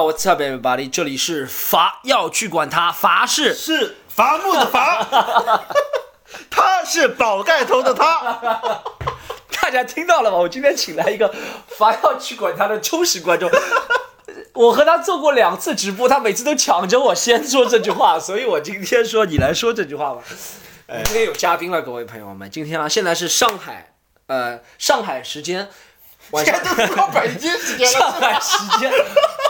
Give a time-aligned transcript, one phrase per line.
[0.00, 0.88] ，What's up, everybody？
[0.88, 5.64] 这里是伐要去管他，伐是是伐木的 伐，
[6.50, 8.40] 他是宝盖头的他。
[9.60, 10.38] 大家听到了吗？
[10.38, 11.32] 我今天请来一个
[11.68, 13.50] 伐要去管他的忠实观众，
[14.54, 20.22] 我和他做过两次直播，他每次都抢着我先说这句话，所以我今天说你来说这句话吧。
[21.04, 23.92] 今天有嘉宾了，各位朋友们，今天啊，现在是上海，
[24.26, 25.68] 呃，上海时间
[26.30, 28.92] 晚上现在都到北京时间上，海时间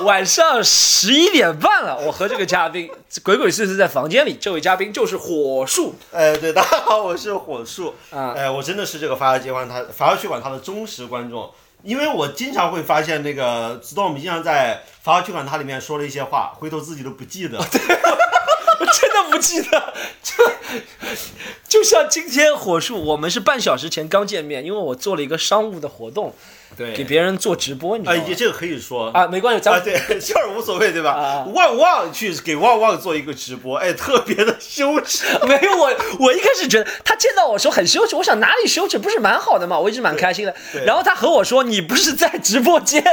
[0.03, 2.91] 晚上十一点半了，我和这个嘉宾
[3.23, 5.95] 鬼鬼祟祟在房间里，这位嘉宾就是火树。
[6.13, 7.95] 哎，对，大家好，我是火树。
[8.11, 11.51] 啊哎，我真的是这个伐要去管他，伐要去管他的忠实观众，
[11.83, 17.59] 因为我经常会发现那个 Storm 经常在伐要去管他里面说了一些话，回头自己都不记得。
[17.59, 17.65] 我
[18.87, 19.93] 真的不记得，
[20.23, 20.33] 就
[21.69, 26.35] 就像今天火树，我们是半小时前刚见面，因为我做了一个商务的活动，
[26.81, 28.25] 对给别人做直播，你知道哎，吗？
[28.27, 29.11] 也这个可以说。
[29.11, 31.11] 啊，没关系，咱啊，对， 这儿无所谓，对吧？
[31.13, 35.25] 啊旺旺去给旺旺做一个直播，哎，特别的羞耻。
[35.47, 39.79] 没有我，我一开始觉得他见到我说很羞耻，我想哪里羞耻，不是蛮好的吗？
[39.79, 40.55] 我一直蛮开心的。
[40.87, 43.05] 然后他和我说：“你不是在直播间，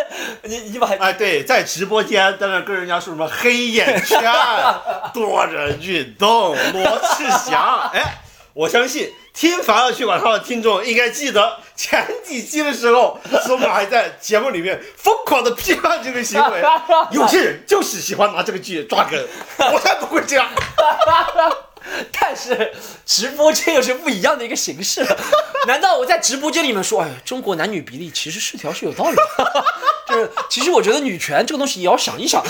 [0.43, 4.21] 你你把哎，对，在直播间在那跟人家说什么黑眼圈、
[5.13, 8.19] 多人运动、罗志祥，哎，
[8.57, 16.63] 我相信听凡尔去管他的听众应该记得前几期的时候，苏木还在节目里面疯狂的批判这个行为，
[17.11, 19.27] 有些人就是喜欢拿这个剧抓梗，
[19.71, 20.49] 我才不会这样。
[22.19, 22.73] 但是
[23.05, 25.17] 直播间又是不一样的一个形式了。
[25.67, 29.65] 难道我在直播间里面说，哎，中国男女比例其实失调是有道理的，
[30.07, 32.43] 就是其实我觉得女权这个东西也要想一想。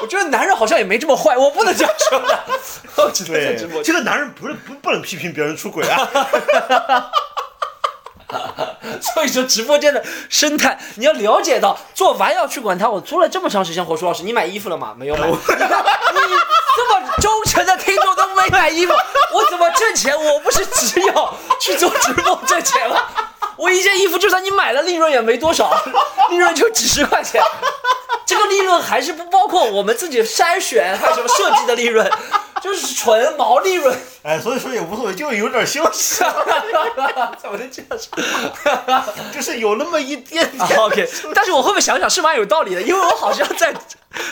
[0.00, 2.44] 我觉得男人好像也没这么坏，我不能这样说的。
[2.96, 3.84] 我只能在直播间。
[3.84, 6.08] 这个男人不是不不能批评别人出轨啊。
[9.14, 12.88] 所以说直播间的生态，你要了解到，做完要去管它。
[12.88, 14.94] 我做了这么长时间，火叔老师，你买衣服了吗？
[14.96, 15.26] 没有买。
[15.28, 16.34] 你看 你
[16.76, 18.92] 这么忠诚的听众都没买衣服，
[19.32, 20.14] 我怎么挣钱？
[20.14, 23.02] 我不是只有去做直播挣钱吗？
[23.56, 25.72] 我一件衣服就算你买了，利润也没多少，
[26.30, 27.42] 利润就几十块钱。
[28.28, 32.06] 这个利润还是不包括我们自己筛选还有什么设计的利润，
[32.62, 33.98] 就是纯毛利润。
[34.22, 36.16] 哎，所以说也无所谓，就有点羞耻，
[37.40, 39.04] 怎么能这样说？
[39.32, 40.62] 就是有那么一点点。
[40.62, 43.74] 啊 OK，但是我后面想想是蛮有道理的，因为我好像在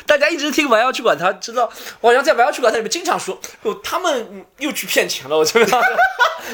[0.04, 5.78] 大家一直听《玩要去管他》，知道我好像在《玩要去管他》里面经常说，哦，他们嗯又去骗钱了，我觉得。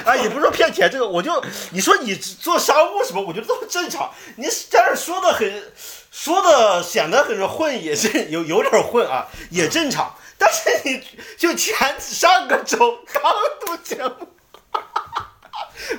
[0.04, 1.42] 啊， 也不是说骗钱，这个我就
[1.72, 4.08] 你说你做商务什么，我觉得都很正常。
[4.36, 5.72] 你在这说的很，
[6.12, 10.14] 说的显得很混，也是有有点混啊，也正常。
[10.36, 11.02] 但是你
[11.38, 14.28] 就前上个周刚录节目，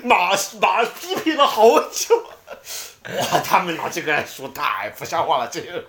[0.03, 0.31] 马
[0.62, 2.25] 马批评了好久，
[3.06, 5.84] 哇，他们拿这个来说太不像话了，这个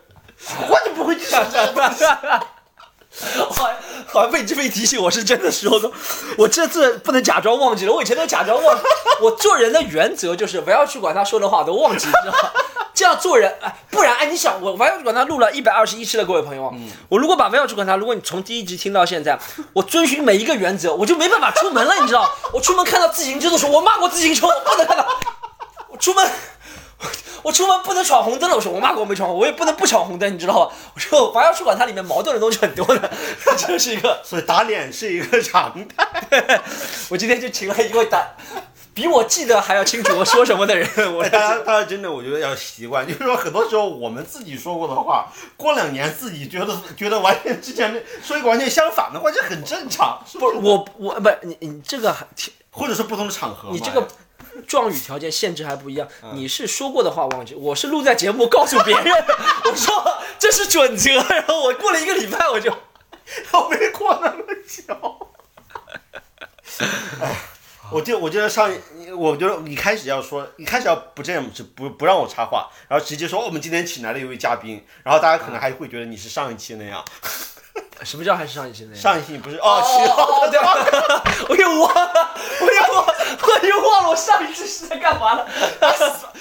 [0.69, 2.05] 我就不会去说这个东西。
[3.51, 3.77] 好像
[4.07, 5.93] 好像被你这么一提醒，我是真的说过，
[6.39, 8.83] 我这次不能假装忘记了，我以前都假装忘记。
[9.21, 12.51] 我做人的原则就是不要去管他说的话都忘记，知道吗？
[12.95, 16.73] 这样做人，哎，不然哎，你想，我玩要去管他录了一百二十一期了，各位朋友，
[17.09, 19.39] 我如果把玩要去管他，如果你从第一集听到现在，
[19.73, 22.31] 我遵循每一个原则，我就没办法出门了，你知道？
[22.53, 25.07] 我出门看到自行车的时候，我骂过自行车，我不能看到，
[25.89, 26.31] 我出门。
[27.43, 30.75] 我出门不能闯红灯了，我说我骂过我没闯红，我也不能不闯红灯，你知道吧？
[30.95, 33.11] 我说玩要去管它里面矛盾的东西很多的，
[33.59, 34.19] 这是一个。
[34.25, 36.63] 所以打脸是一个常态。
[37.11, 38.27] 我今天就请了一位打，
[38.95, 50.59] 比我记得还要清楚我说什么的人， 我哎，大家大家真的，我觉得要习惯， 就是说很多时候我们自己说过的话，过两年自己觉得觉得完全之前的说一个完全相反的话，这很正常，是不是？
[50.59, 52.25] 我我不你你这个还
[52.71, 54.07] 或者是不同的场合，你这个
[54.67, 59.13] 状语条件限制还不一样，你是说过的话忘记，我是录在节目告诉别人，
[59.65, 62.73] 我说这是准则，然后我过了一个礼拜我就。
[63.53, 65.29] 我没过那么久。
[67.85, 77.05] 哎，我就我觉得上一，我觉得一开始要说，一开始要不这样，是不不让我插话，然后直接说哦我们今天请来了一位嘉宾，然后大家可能还会觉得你是上一期那样，
[78.03, 79.01] 什么叫还是上一期那样？
[79.01, 81.23] 上一期你不是哦，哦，是对吧？
[81.49, 85.47] 我又忘了，我又忘，我又忘了我上一期是在干嘛了。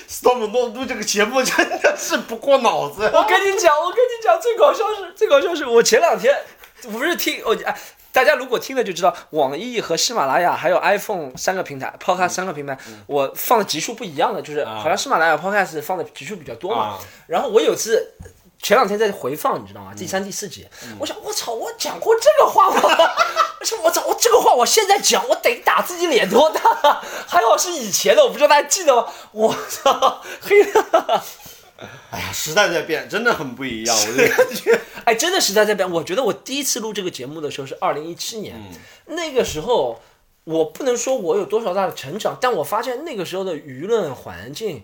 [0.10, 3.10] Storm 录录这个节目真的是不过脑子。
[3.12, 6.38] 我跟你讲，我跟你讲，最搞笑是，最搞笑是我前两天
[6.92, 7.76] 不是听我哎，
[8.12, 12.78] 大家如果听了就知道，网易和喜马拉雅还有 iPhone 三个平台，Podcast 三个平台，
[13.08, 16.84] 我放的集数不一样的，就是好像喜马拉雅 Podcast 放的集数比较多嘛。
[16.84, 18.14] 啊然后我有次
[18.62, 19.92] 前两天在回放，你知道吗？
[19.98, 20.68] 第三、第四集，
[21.00, 22.82] 我想我操，我讲过这个话吗？
[23.60, 26.62] 我说我操，我这个话我现在讲，我得打自己脸多大？
[27.28, 29.08] 还好是以前的，我不知道大家记得吗？
[29.32, 31.24] 我操，黑的。
[32.12, 34.80] 哎呀，时代在变，真的很不一样，我就感觉。
[35.06, 35.90] 哎，真的时代在变。
[35.90, 38.56] 我觉得我第一次录这个节目的时候是二零一七年，
[39.08, 40.02] 那个时候
[40.44, 44.84] 我不能说我有多少大的成长，但我发现那个时候的舆论环境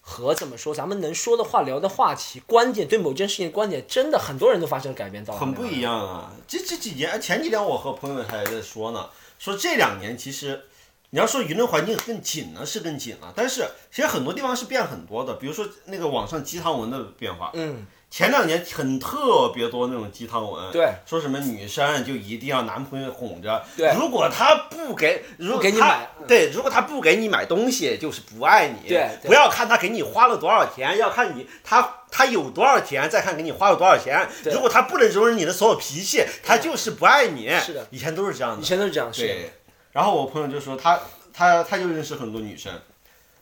[0.00, 6.32] 和怎么说，咱们能说的话、聊的话题、观点，对某件事情的观点，真的很多人都发生了改变，到很不一样啊！
[6.48, 9.08] 这这几年，前几天我和朋友还在说呢，
[9.38, 10.64] 说这两年其实。
[11.12, 39.50] 你要说舆论环境更紧呢，是更紧了，但是其实很多地方是变很多的，比如说那个网上鸡汤文的变化，嗯，前两年很特别多那种鸡汤文，对，说什么女生就一定要男朋友哄着，对，如果他不给，如果给你买，对，如果他不给你买东西，就是不爱你，对，不要看他给你花了多少钱，要看你他他有多少钱，再看给你花了多少钱，如果他不能容忍你的所有脾气，他就是不爱你，是的，以前都是这样的，以前都是这样，对。
[39.92, 40.98] 然后我朋友就说他
[41.32, 42.72] 他他就认识很多女生，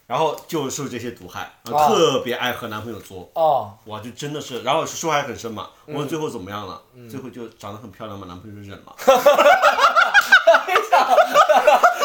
[0.07, 3.29] 然后就受这些毒害，特别爱和男朋友作。
[3.35, 5.69] 哦，哇，就真的是，然后受害很深嘛。
[5.87, 6.81] 我问最后怎么样了？
[7.11, 8.97] 最后就长得很漂亮嘛，男朋友就忍了。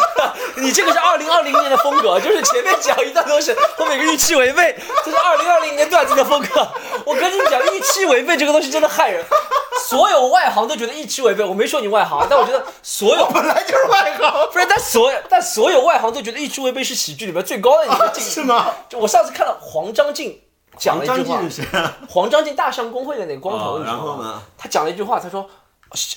[0.64, 6.68] 你这个是二零二零年的风格，就是前面讲一段都是，后面个预期违背，这是二零二零年段子的风格。
[7.06, 9.24] 我跟你讲，预期违背这个东西真的害人。
[9.88, 14.66] 所有外行都觉得预期违背，我没说你外行，但我觉得所有 本来就是外行，不是？
[14.68, 18.68] 但所有但所有外行都觉得预期违背是喜剧里面最高的一个境界， 是吗？
[18.88, 20.42] 就我上次看了黄章进
[20.78, 21.42] 讲了一句话，
[22.10, 24.42] 黄章进大象公会的那个光头，然后呢？
[24.58, 25.48] 他讲了一句话，他说。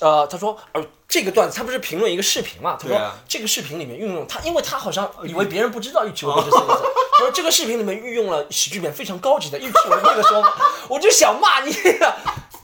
[0.00, 2.76] 呃，他说，呃，这个段子他不是评论一个视频嘛？
[2.81, 6.84] 他说这个视频里面运用他，因为他好像以为别人不知道“预期违背”这四个字。
[7.12, 10.56] 他说这个视频里面运用了喜剧里面非常高级的“一曲为这个说法，
[10.88, 11.73] 我就想骂你。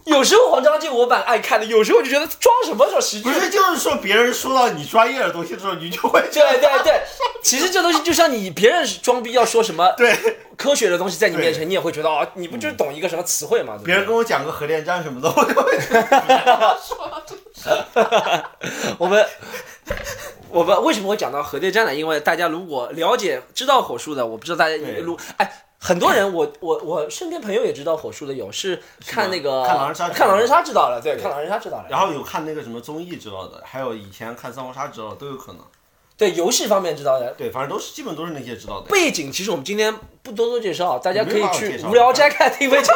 [0.04, 3.30] 有时候黄章进我蛮爱看的，有时候就觉得装什么说喜剧？
[3.30, 7.00] 不是，就是说别人说到你专业的东西的时候，你就会 对对对。
[7.42, 10.16] 其实这东西就像你别人装逼要说什么 对
[10.56, 13.78] 科学的东西在你面前，你也会觉得哦，你不就是懂一个什么词汇吗？
[13.84, 15.78] 别人跟我讲个核电站什么的，我就会
[18.98, 19.24] 我们
[20.48, 21.94] 我们为什么会讲到核电站呢？
[21.94, 25.64] 因为大家如果了解知道火树的，我不知道大家如哎。
[25.84, 31.86] 很多人，我我我身边朋友也知道火树的有，是看那个看狼人杀，看狼人杀知道了，对，看狼人杀知道了。
[31.90, 35.60] 然后有看那个什么综艺知道的，还有以前看三国杀知道的都有可能。
[36.16, 38.86] 对游戏方面知道的，对，反正都是基本都是那些知道的。
[38.92, 39.92] 背景其实我们今天
[40.22, 42.94] 不多多介绍，大家可以去无聊斋看听背景。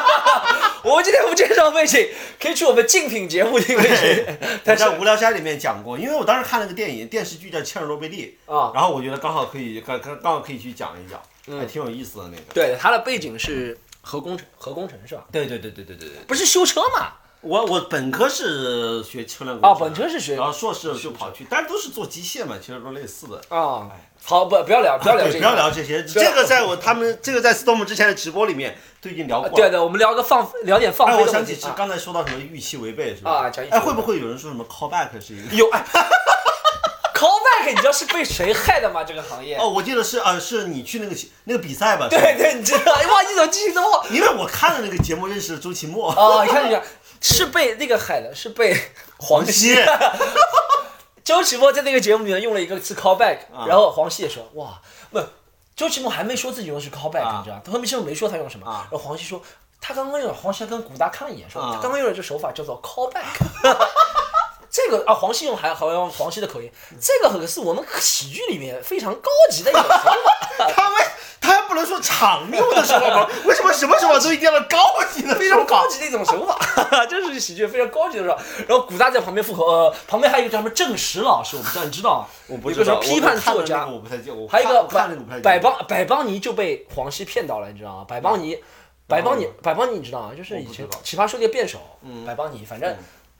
[0.82, 2.08] 我们今天不介绍背景，
[2.40, 4.24] 可以去我们竞品节目听背景。
[4.64, 11.20] 但在无聊斋里面讲过，因为我当时看了个电影电视剧叫《切尔诺贝利》啊，然后我觉得刚好可以刚刚刚好可以去讲一讲。
[11.46, 15.24] 还挺有意思的那个，对，它的背景是核工程，核工程是吧？
[15.30, 17.12] 对对对对对对对，不是修车嘛？
[17.42, 23.38] 我我本科是学车辆工程，啊，本科是学，然后硕士就跑去，但是都是做机械嘛，其实都类似的。
[23.54, 23.90] 啊，
[24.22, 29.50] 好，不不要聊，不要聊这些，不要聊这些，这个在我他们这个在 Storm 之前的直播里面都已经聊过。
[29.50, 31.22] 对对，我们聊个放聊点放飞的。
[31.22, 33.30] 我想起是刚才说到什么预期违背是吧？
[33.30, 35.54] 啊，哎，会不会有人说什么 callback 是一个？
[35.54, 35.70] 有。
[37.14, 39.04] callback，你知道是被谁害的吗？
[39.04, 39.56] 这个行业？
[39.56, 42.08] 哦，我记得是啊，是你去那个那个比赛吧？
[42.10, 42.92] 对对，你知道？
[42.92, 44.06] 哇，你怎么记性这么好？
[44.08, 46.10] 因为我看了那个节目，认识了周奇墨。
[46.18, 46.82] 哦，你看一下，
[47.20, 48.76] 是被那个害的，是被
[49.16, 49.76] 黄西。
[51.24, 54.78] 周奇墨在那个节目里面用了一个词 callback，然后黄西也说哇，
[55.10, 55.22] 不，
[55.74, 57.58] 周奇墨还没说自己用的是 callback，你知道？
[57.64, 58.66] 他后面其实没说他用什么。
[58.66, 59.40] 然后黄西说，
[59.80, 63.22] 他刚刚用了黄西跟古大看了一眼，说他刚刚用了这手法叫做 callback。
[64.74, 66.68] 这个啊，黄西用还好像黄西的口音，
[67.00, 70.68] 这个可是我们喜剧里面非常高级的一种手法。
[70.74, 71.00] 他们
[71.40, 73.28] 他还不能说常用的手法吗？
[73.44, 75.32] 为什么什么手法都一定要高级的？
[75.36, 76.58] 非常高级的一种手法，
[77.06, 78.42] 这是喜剧非常高级的手法。
[78.66, 82.26] 然后古大在旁边附和，呃，旁边还有一个叫什么郑石老师，我不知道你知道吗？
[82.48, 82.96] 我不知道。
[82.96, 84.32] 批判作家，我不太记。
[84.50, 85.08] 还有一个百
[85.40, 88.04] 百邦百邦尼就被黄西骗到了，你知道吗？
[88.08, 88.58] 百邦尼，
[89.06, 90.32] 百邦尼，百邦尼，你知道吗？
[90.36, 91.78] 就是以前奇葩说的辩手，
[92.26, 92.92] 百邦尼，反正。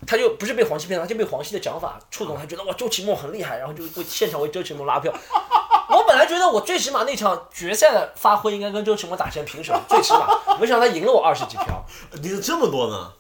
[0.07, 5.13] 他就不是被黄西骗了，他就被黄西的讲法触动，他觉得哇周奇墨很厉害，然后就为现场为周奇墨拉票。
[5.89, 10.27] 我本来觉得我最起码那场决赛的发挥应该跟周奇墨打成平手，最起码，
[10.59, 11.85] 没想到他赢了我二十几票。
[12.23, 13.13] 赢了这么多呢？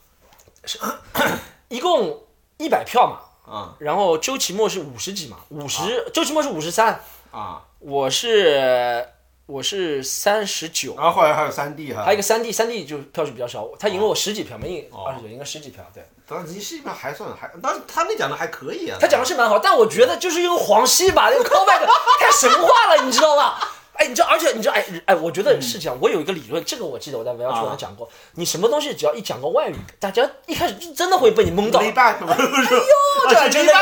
[0.64, 0.79] 是，
[1.69, 2.23] 一共
[2.57, 3.53] 一百票嘛。
[3.53, 3.75] 啊。
[3.79, 7.00] 然后周奇墨是五十几嘛，五十，周奇墨是五十三。
[7.31, 7.62] 啊。
[7.79, 9.07] 我是。
[9.46, 16.02] 我是三十九，然后后来还有三 D 哈，还有一个三 D，三 D 就票数比较少，他赢了我十几票，没赢二十九，赢了十几票，对。
[16.26, 18.96] 当时十几票还算还，当时他那讲的还可以啊。
[18.98, 21.84] 他讲的是蛮好，但我觉得就是因为黄西把那个 callback
[22.18, 23.60] 太神话了，你知道吧？
[23.94, 25.96] 哎，你知道，而且你知道，哎哎，我觉得是这样。
[26.00, 28.08] 我有一个理论，这个我记得我在 V 幺群上讲过。
[28.34, 31.80] 你什么东西只要一讲个外语，大家一开始真的会被你蒙到。
[31.80, 33.72] 哎呦，对，真的，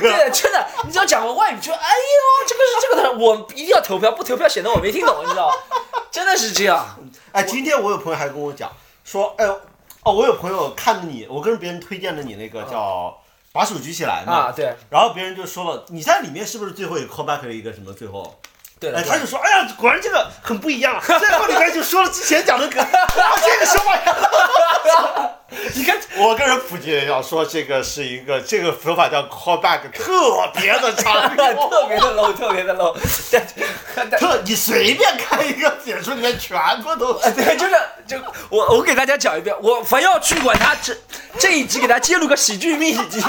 [0.00, 5.54] 对，真的，你只要讲个外语，就哎呦，这个是这个的，我一定要投票，不投票显得我没听懂，你知道吗？
[6.10, 6.98] 真的是这样。
[7.32, 8.70] 哎，今天我有朋友还跟我讲
[9.04, 9.60] 说，哎呦，
[10.04, 13.18] 哦，我有朋友看着你，我跟别人推荐了你那个叫
[13.52, 18.38] 把手举起来嘛，啊，对然后别人就说了，你在里面是不是最后也 callback 了一个什么最后？
[18.78, 25.30] 对了，哎，他就说，哎呀，果然这个很不一样啊，最后里面就说了之前讲的梗， 哇，这个什么呀？
[25.74, 32.94] 你看，我跟人普及一下，说这个是一个这个手法叫 callback，特别的长， 特别的 low，特别的 low，
[33.32, 33.46] 但
[33.94, 37.74] 但特你随便看一个解说里面全部都呃，对，就是
[38.06, 38.18] 就
[38.50, 40.94] 我我给大家讲一遍，我凡要去管他这
[41.38, 43.22] 这一集给大家揭露个喜剧秘籍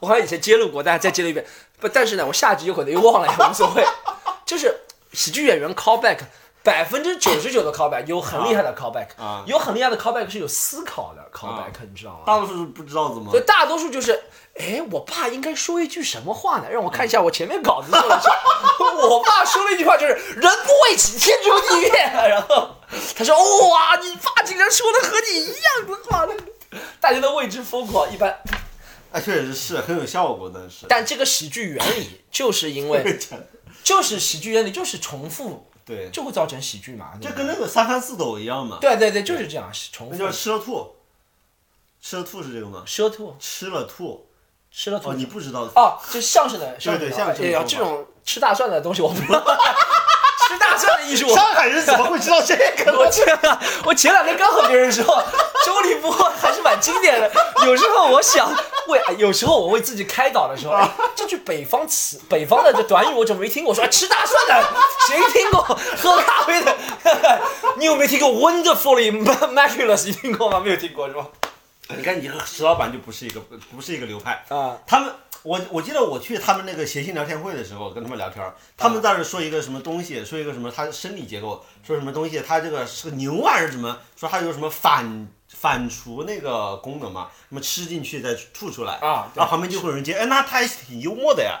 [0.00, 1.46] 我好像以前揭露过，大家再揭露一遍。
[1.78, 3.84] 不，但是呢，我下集有可能又忘了，也无所谓。
[4.52, 4.80] 就是
[5.14, 6.18] 喜剧演员 callback，
[6.62, 12.20] 百分之九十九的 callback 有很厉害的 callback，、啊有很厉害的 callback 是有思考的 callback，、你知道吗？
[12.26, 14.12] 大多数是不知道怎么所以大多数就是，
[14.58, 16.66] 哎，我爸应该说一句什么话呢？
[16.70, 19.08] 让我看一下我前面稿子说了什么。
[19.08, 21.90] 我爸说了一句话，就是“人不为己，天诛地灭”。
[22.28, 22.76] 然后
[23.16, 23.34] 他说
[23.70, 26.28] ：“哇，你爸竟然说的和你一样的话，
[27.00, 28.38] 大家都为之疯狂。”一般，
[29.12, 33.02] 哎，确实是很有效果，但是但这个喜剧原理就是因为，
[33.82, 37.12] 就是喜剧原理就是重复，对，就会造成喜剧嘛。
[37.20, 40.30] 就跟那个三番四抖一样嘛，对对对，就是这样重复那叫。
[40.30, 40.96] 吃了吐，
[42.00, 42.82] 吃了吐是这个吗？
[42.86, 44.26] 吃了吐，吃了吐，
[44.70, 49.81] 吃了吐哦，你不知道，哦，就相声的相声的，对相声也有，这种吃大蒜的东西我不知道，吃
[50.72, 52.98] 大蒜的艺术我 上海人怎么会知道这个？
[52.98, 53.38] 我前
[53.84, 55.04] 我前两天刚和别人说，
[55.64, 56.10] 周立波
[56.40, 57.30] 还是蛮经典的。
[57.66, 58.50] 有时候我想
[58.88, 63.74] 为，哎有时候我为自己开导的时候，哎， 这句北方词、北方的这短语我怎么没听过？
[63.74, 64.64] 说、哎、吃大蒜的，
[65.06, 65.62] 谁听过？
[65.62, 66.74] 喝咖啡的，
[67.76, 70.06] 你有没有听过 Wonderfully miraculous”？
[70.06, 70.60] 你听过吗？
[70.60, 71.26] 没有听过是吧？
[71.88, 75.12] 你看你和石老板就不是一个不是一个流派，啊，他们。
[75.42, 91.60] 我我记得我去他们那个谐星聊天会的时候，跟他们聊天，他们在那说一个什么东西，说一个什么它生理结构，说什么东西他这个是个牛啊还是什么，说它有什么反反刍那个功能嘛，什么吃进去再吐出来啊后旁边就会有人接，哎，那他还是挺幽默的呀，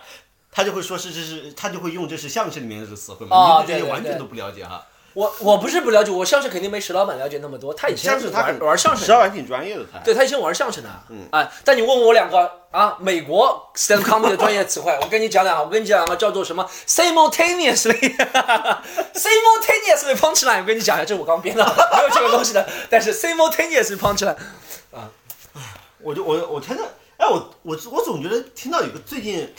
[0.50, 7.74] 他就会说是这是他就会用这是相声里面的这个词汇嘛，啊你对这些完全都不了解哈，我我不是不了解，我相声肯定没石老板了解那么多。
[7.74, 9.04] 他以前玩相声他很玩相声。
[9.04, 17.92] 石，老板挺专业的他，对他以前玩相声的，嗯，哎，但你问我两个啊，美国 stand up comedy 的专业词汇，我跟你讲两个，我跟你讲两个叫做什么 simultaneously
[19.12, 24.36] simultaneously punchline，我跟你讲一下，这是我刚编的，没有这个东西的，但是 simultaneously punchline，
[26.00, 26.82] 我就我我听着，
[27.18, 29.52] 哎，我我我总觉得听到有个最近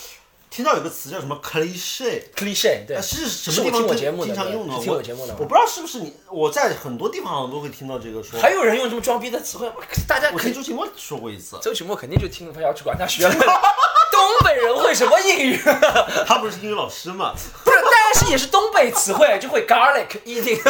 [0.54, 2.22] 听到有个词叫什么 cliche。
[2.36, 4.78] cliche，对哎，是什么地听我节目的经常用的？
[4.80, 8.40] 听我节目的我不知道是不是你，我在很多地方好像都会听到这个说。
[8.40, 9.68] 还有人用这么装逼的词汇，
[10.08, 15.58] 大家我听周奇墨说过一次，周启墨肯定就听他要去管他学了，东北人会什么英语？
[16.28, 17.34] 他不是英语老师吗？
[17.66, 20.62] 不是，但是也是东北词汇，就会 garlic eating，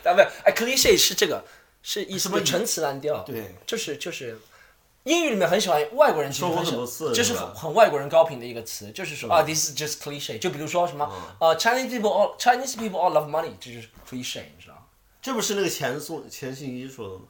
[0.00, 1.42] 咱们哎，cliche 是这个，
[1.82, 4.38] 是以什么是陈词滥调，对，就是就是。
[5.04, 10.38] 英语里面很喜欢外国人，其实说过很多次就是很外国人高频的一个词，就是说啊，this is just cliche。
[10.38, 14.80] 就比如说什么呃，Chinese people all Chinese people all love money，这就是 cliche，你知道吗？
[15.20, 17.22] 这不是那个钱宋钱信一说的吗？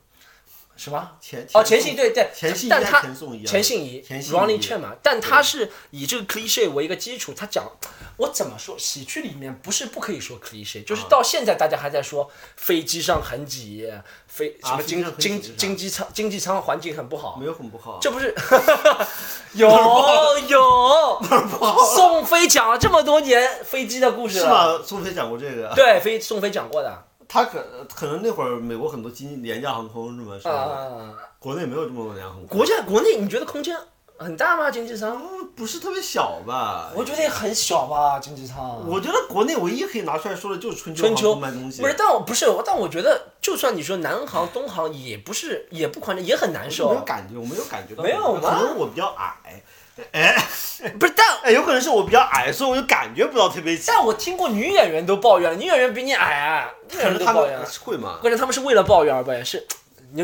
[0.77, 1.11] 什么？
[1.21, 3.49] 钱哦，钱信对对，钱信但他是钱颂一啊？
[3.49, 7.65] 钱信怡钱信 Chen 嘛，但他是以这个 cliche 为一个基础，他讲
[8.17, 13.89] 我怎么说，喜剧里面不是不可以说 cliche，就是啊到现在大家还在说飞机上很挤，
[14.27, 17.99] 飞什么经经经济舱经济舱环境很不好没，有很不好。
[18.01, 18.35] 这不是
[19.55, 19.69] 有
[20.49, 21.21] 有
[21.95, 24.85] 宋飞讲了这么多年飞机的故事是了，吗？
[24.85, 27.05] 宋飞讲过这个，对，飞宋飞讲过的
[27.35, 27.61] 他可
[27.93, 30.39] 可能那会儿美国很多经廉价航空是吗？
[30.41, 30.53] 是吧？
[30.55, 33.77] 啊，国内没有这么多廉价航空，国家国内你觉得空间
[34.17, 34.71] 很大吗？
[34.71, 35.21] 经济舱？
[35.21, 36.93] 嗯不是特别小吧？
[36.97, 38.89] 我觉得也很小吧，经济舱。
[38.89, 47.01] 我觉得国内唯一可以拿出来说的就是春秋航春秋空卖东西，不是，但我不是，但我觉得，就算你说南航、东航，也不是，也不宽敞，也很难受没有。
[47.03, 49.63] 感觉，我没有感觉到，没有吗可能我比较矮，
[50.13, 50.37] 哎
[50.99, 53.85] 不是，但哎，有可能是我比较矮，所以我就感觉不到特别挤。
[53.87, 57.69] 但我听过女演员都抱怨了，女演员比你矮啊，女演可能他员都抱怨们。
[57.85, 58.19] 会吗？
[58.21, 59.67] 关键他们是为了抱怨而抱怨，是。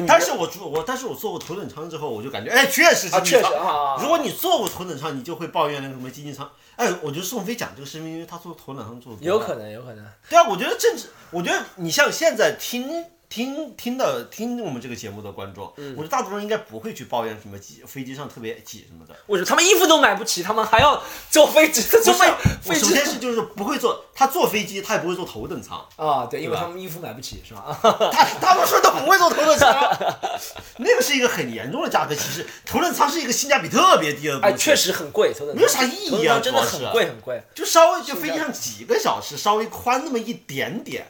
[0.07, 6.49] 但是我坐我，但是我坐过头等舱之后，我就感觉，哎，确实啊，经济舱确实啊，如果你坐过头等舱，你就会抱怨那个什么经济舱。
[6.77, 9.27] 哎，我觉得宋飞讲这个是因为他坐头等舱坐的多。
[9.27, 10.07] 有可能，有可能。
[10.29, 19.15] 对啊，我觉得政治，我觉得你像现在听听听的听我们这个节目的观众，嗯我觉得大多数人应该不会去抱怨什么挤飞机上特别挤什么的。
[19.29, 21.81] 为什么他们衣服都买不起，他们还要坐飞机？
[21.81, 22.27] 坐飞
[22.75, 26.27] 首先是就是不会坐，他坐飞机他也不会坐头等舱，啊？
[26.27, 27.79] 对，因为他们衣服买不起，是吧？
[28.13, 29.73] 大大多数人都不会坐头等舱，
[30.79, 32.45] 那个是一个很严重的价格歧视。
[32.67, 37.41] 头等舱是一个性价比特别低的哎，确实很贵，头等舱没有啥意义啊真的是很贵很贵。
[37.55, 41.07] 就稍微就飞机上几个小时，稍微宽那么一点点，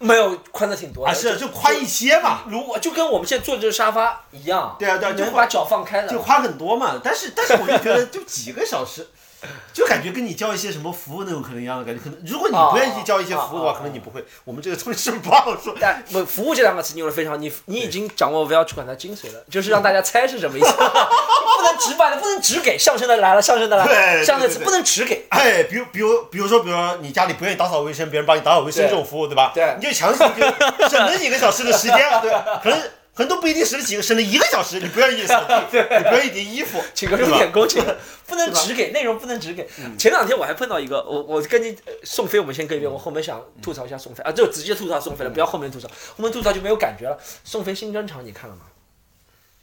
[0.00, 7.00] 没有宽的挺多的啊，是就宽一些嘛，如果就跟我们现在坐这个沙发一样，对啊对啊就把脚放开了，就宽很多嘛。
[7.04, 9.06] 但是但是我就觉得就几个小时。
[9.72, 14.24] 就感觉跟你交一些什么服务那种可能一样的感觉，可能如果你不愿意交一些服务的话，可能你不会。
[14.44, 15.74] 我们这个东西是不好说。
[15.80, 29.52] 但不服务这两个词你用的非常，你你已经掌握 VR 主管的精髓了，就是让大家猜是什么意思， 不能直白的，不能只给相声的来了，相声的来了，对相声的对对对不能只给，哎，比如比如比如说，比如说你家里不愿意打扫卫生，别人帮你打扫卫生这种服务，对吧？
[29.54, 32.60] 对你就强行就省了几个小时的时间，对吧？
[32.62, 32.78] 可能
[33.12, 35.54] 可能都不一定省了几个，省了一个小时，你不愿意扫地，
[35.98, 37.84] 你不愿意叠衣服，请个钟点工，请
[38.26, 39.68] 不能只给内容，不能只给。
[39.98, 47.18] 前两天我还碰到一个，我我跟你呃宋飞，我们先搁一边，我后面想吐槽一下宋飞啊，就直接吐槽宋飞了，不要后面吐槽，后面吐槽就没有感觉了。
[47.44, 48.62] 宋飞新专场你看了吗？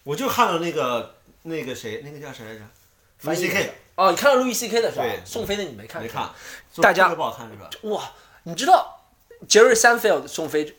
[0.03, 2.61] 我就看了那个那个谁，那个叫谁来着？
[3.17, 5.05] 翻译 C K 哦，你看了路易 C K 的是吧？
[5.25, 6.01] 宋飞的你没看？
[6.01, 6.29] 没看，
[6.81, 7.69] 大家不好看是吧？
[7.89, 8.11] 哇，
[8.43, 9.01] 你知道
[9.47, 10.75] 杰瑞三菲尔的宋飞，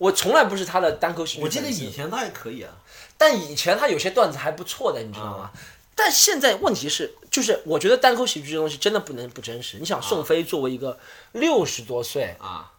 [0.00, 2.72] 我从来不是他的单口喜剧我记得以前他还可以啊。
[3.18, 5.50] 但以前他有些段子还不错的，你知道吗？
[5.94, 9.76] 但现在问题是，就是我觉得单口喜剧这东西真的不能不真实。
[9.78, 10.98] 你想，宋飞作为一个
[11.32, 12.72] 六十多岁啊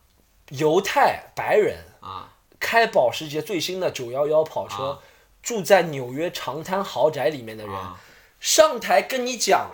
[0.49, 4.99] 犹太白人，啊开保时捷最新的九幺幺跑车，啊
[5.43, 7.99] 住在纽约长滩豪宅里面的人，啊！
[8.39, 9.69] 上台跟你讲，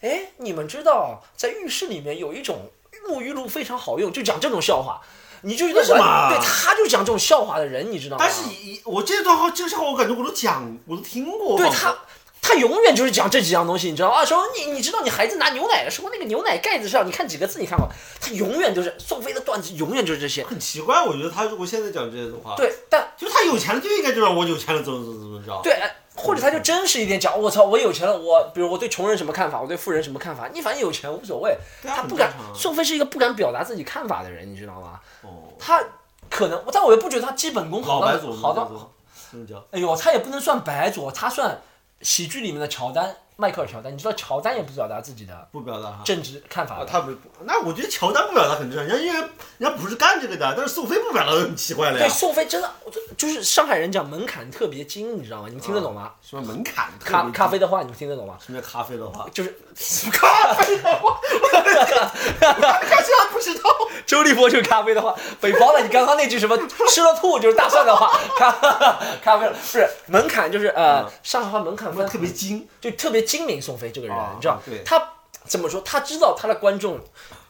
[0.00, 2.72] 哎，你们知道在浴室里面有一种
[3.08, 5.00] 沐浴露非常好用，就讲这种笑话。
[5.42, 8.24] 你就觉得为什么啊对，他就讲这种笑话的人，你知道吗？
[8.24, 11.56] 但是以我这段话，这个笑话我感觉我都讲，我都听过。
[11.56, 11.96] 对他，
[12.40, 14.16] 他永远就是讲这几样东西，你知道吗？
[14.16, 17.88] 啊，说你你知道你孩子拿牛奶的时候，那个牛奶盖子上，你看几个字，你看过？
[18.20, 20.44] 他永远就是宋飞的段子，永远就是这些。
[20.44, 25.60] 很奇怪，我觉得他如果现在讲这些的话，，对，但就是他有钱了就应该就让我有钱了，怎么怎么怎么着？
[25.62, 31.56] 对，哎或者他就真实一点讲，我操，我有钱了，我比如我对穷人什么看法，我对富人什么看法，你反正有钱无所谓。
[31.82, 34.98] 他不敢宋飞是一个不敢表达自己看法的人，你知道吗？
[35.22, 35.80] 哦，他
[36.28, 38.90] 可能，但我又不觉得他基本功好到好到？
[39.70, 41.60] 哎呦，他也不能算白左，他算
[42.00, 43.92] 喜剧里面的乔丹，迈克尔乔丹。
[43.92, 46.00] 你知道乔丹也不表达自己的不表达哈。
[46.04, 47.12] 政治看法啊，他不，
[47.44, 49.20] 那我觉得乔丹不表达很正常，人家因为
[49.58, 52.12] 人家不是干这个的，但是宋飞不表达很奇怪了对，呀。
[52.12, 55.44] 宋飞真的，我就就是上海人讲门槛特别精，你知道吗？
[55.48, 56.10] 你们听得懂吗？
[56.20, 56.88] 什么门槛？
[56.98, 57.60] 咖咖啡？
[57.60, 58.36] 的话，你们听得懂吗？
[58.44, 59.24] 什么叫咖啡的话？
[59.32, 59.54] 就是
[60.10, 61.20] 咖啡的话，
[62.40, 63.70] 他不知道。
[64.06, 66.56] 周立波就是咖啡的话，北方的你刚刚那句什么
[66.88, 68.50] 吃了吐就是大蒜的话， 咖
[69.22, 73.62] 咖啡不是门槛就是呃嗯上海话门槛分特别精，就特别精明。
[73.62, 75.12] 宋飞这个人，啊你知道他
[75.44, 75.80] 怎么说？
[75.82, 76.98] 他知道他的观众，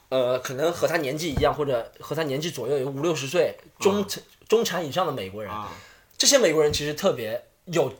[0.09, 5.51] 呃，可能和他年纪一样，或者和他年纪左右有五六十岁中产中产以上的美国人。
[5.53, 5.71] 啊
[6.19, 7.93] 这些美国人其实特别有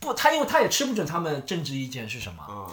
[0.00, 2.66] 不，他因为他也吃不准他们政治意见是什么，啊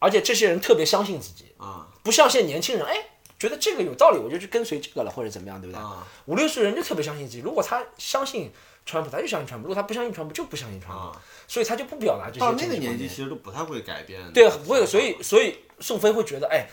[0.00, 2.94] 而且这些人特别相信自己，啊不像现在年轻人，哎，
[3.38, 5.82] 觉得这个有道理，我就去跟随这个了，或者怎么样，对不对？
[5.82, 8.50] 啊五六十人就特别相信自己，如果他相信
[8.84, 11.22] 川普，他就相信川普；如果他不相信川普，就不相信川普，啊！
[11.46, 12.52] 所以他就不表达这些到。
[12.52, 14.32] 那个年纪，其实都不太会改变。
[14.32, 16.66] 对，不会，所以所以宋飞会觉得，哎，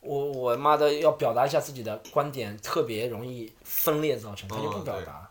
[0.00, 5.28] 我我妈的要表达一下自己的观点，特别容易分裂造成，他就不表达。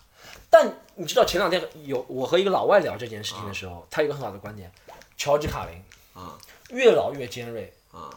[0.49, 4.71] 但你知道前两天有我和一个老外聊这件事情的时候，他有一个很好的观点，
[5.17, 6.37] 乔治卡林啊
[6.69, 8.09] 越老越尖锐，啊！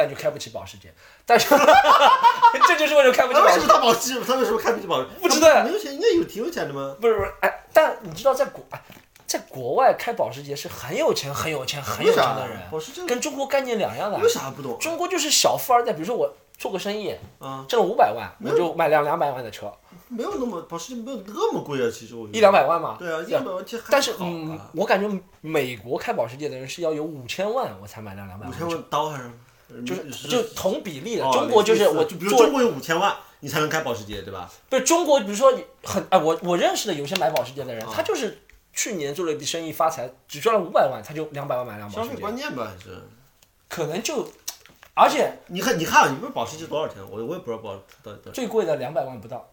[0.00, 0.90] 但就开不起保时捷，
[1.26, 1.46] 但是
[2.66, 3.66] 这就是为什么开不起保时捷。
[3.66, 4.20] 他为什么他保时？
[4.24, 5.06] 他为什么开不起保时？
[5.20, 6.96] 不知道没有钱，应该有挺有钱的吗？
[6.98, 8.80] 不是不是，哎，但你知道在国哎，
[9.26, 14.16] 在国外开保时捷是很有钱、很有钱、很有钱的人，保时捷跟中国概念两样的。
[14.16, 14.78] 为啥不懂？
[14.80, 19.70] 中国就是小富二代，比如说我做个生意，啊，挣了五百万，我就买辆两百万的车，
[20.08, 22.50] 没有那么保时捷没有那么贵啊，其实我觉得一两。
[22.50, 22.96] 百万嘛。
[22.98, 25.08] 对啊，一两百万其实还但是嗯啊，我感觉
[25.40, 29.30] 美国开保时捷的人是要有五千万我才买辆两百万五千万刀还是？
[29.84, 31.24] 就是就同比例的。
[31.24, 34.50] 哦中国就是我就比如做中国有五千万，你才能开保时捷，对吧？
[34.68, 42.98] 不是中国，比如说你很哎，我我认识的有些买保时捷的人，啊他就是去年做了一笔生意发财，只赚了五百万，他就两百万买辆保消费时捷，观念吧，还是？
[43.68, 44.28] 可能就，
[44.94, 46.96] 而且你看，你看，你不是保时捷多少钱？
[47.10, 49.48] 我我也不知道保到底多少，最贵的两百万不到。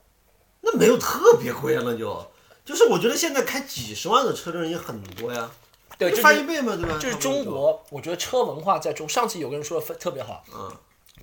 [0.62, 2.26] 那没有特别贵啊，那就。
[2.66, 5.50] 就是我觉得现在开几十万的车的人也很多呀，
[5.98, 6.98] 对，就就是翻一倍嘛，对吧？
[7.00, 10.72] 就是中，国，我觉得车文化在中，上次有个人说的非特别好，嗯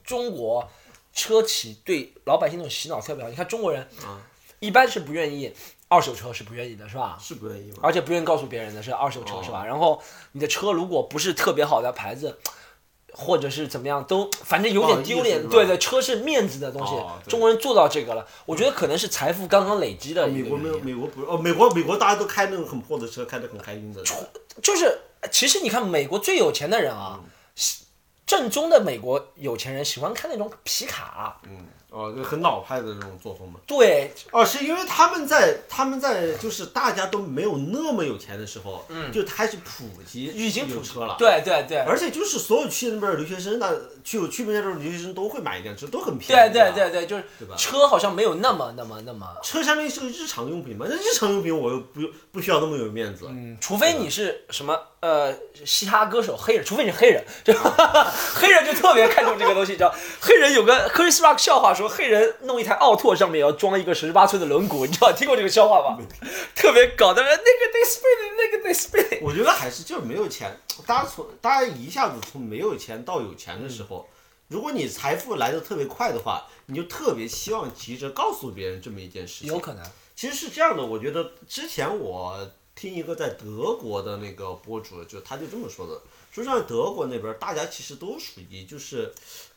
[0.05, 0.69] 中国
[1.13, 3.31] 车企对老百姓那种洗脑特别好。
[3.31, 4.21] 你看中国人嗯，
[4.61, 5.53] 一般是不愿意
[5.89, 7.17] 二手车是不愿意的，是吧？
[7.21, 7.73] 是不愿意？
[7.81, 9.65] 而且不愿意告诉别人的是二手车，哦是吧？
[9.65, 12.37] 然后你的车如果不是特别好的牌子，
[13.13, 15.49] 或者是怎么样，都反正有点丢脸。
[15.49, 20.79] 对对，车是面子的东西哦，中国人做到这个了，我觉得可能是财富刚刚累积的一美国没有。
[20.81, 24.03] 美国不是哦，美国美国大家都开那种很破的车，开得很开心的。
[24.63, 27.31] 就是其实你看美国最有钱的人啊，嗯。
[28.27, 31.39] 正宗的美国有钱人喜欢看那种皮卡，
[31.95, 33.61] 哦，就很老派的这种作风嘛。
[33.67, 41.15] 对，哦，是因为他们在他们在就是大家都没有那么有钱的时候，嗯就开始普及已经普有车了。
[41.17, 46.53] 对对对，而且就是所有去那边的留学生，那去去那边的留学生都会买一辆车，都很便宜。
[46.53, 47.25] 对对对对，就是
[47.57, 52.01] 车好像没有那么那么那么，车相当于是个日常用品嘛，那日常用品我又不
[52.33, 53.27] 不需要那么有面子。
[53.29, 55.37] 嗯，除非你是什么呃
[55.67, 57.53] 嘻哈歌手黑人，除非你是黑人， 就
[58.35, 59.95] 黑人就特别看重这个东西，你知道？
[60.19, 65.99] 黑人有个 Chris Rock 笑话说，黑人弄一台奥拓上面要装一个十八寸的轮毂，你知道听过这个笑话吧？
[66.55, 69.21] 特别搞的，那个那 spinning，那个那 spinning。
[69.23, 74.09] 我觉得还是就是没有钱，大家从大家一下子从没有钱到有钱的时候，
[74.49, 79.49] 如果你财富来的特别快的话，你就特别希望急着告诉别人这么一件事情。
[79.49, 79.85] 有可能，
[80.17, 89.13] 其实是这样的，我觉得之前我听一个在德国的那个博主，就他就这么说的，说像德国那边儿大家其实都属于就是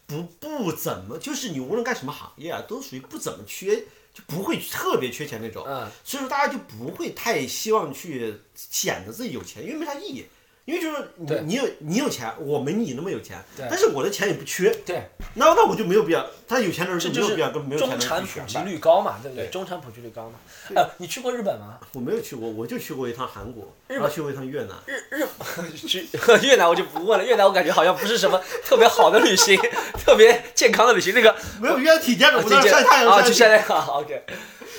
[0.05, 3.75] 不不怎么，就是你无论干什么行业啊，都属于不怎么缺，
[4.13, 5.63] 就不会特别缺钱那种。
[5.67, 10.25] 嗯，所以说大家就不会太希望去显得自己有钱，因为没啥意义。
[10.67, 16.27] 因为就是你你有你有钱，我没你那么有钱，但是我的钱也不缺，对，那那我就没有必要。
[16.45, 18.57] 他有钱的人这就没有必要跟没有钱中的人产普及。
[18.69, 19.45] 率高嘛，对不对？
[19.45, 20.33] 对中产普及率高嘛。
[20.75, 21.79] 呃，你去过日本吗？
[21.93, 24.75] 我没有去过，我就去过一趟韩国，日然后去过一趟越南。
[24.85, 25.25] 日日
[25.87, 26.05] 去
[26.41, 29.57] 越南我就不问了，越南我感觉好像不是什么特别好的旅行，
[30.05, 31.13] 特别健康的旅行。
[31.13, 33.87] 那个没有越南体健的，我在那这晒太阳啊，就晒晒太阳。
[33.87, 34.23] OK，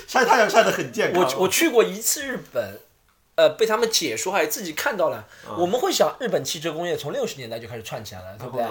[0.07, 1.23] 晒太阳晒得很健康。
[1.23, 2.79] 我我去过一次日本，
[3.39, 5.25] 呃，被他们解说还自己看到了。
[5.57, 8.65] 我们会想，日本汽车工业从六十年代就开始串起来了，对不对？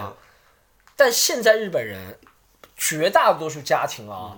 [0.95, 2.19] 但现在日本人
[2.77, 4.37] 绝大多数家庭啊，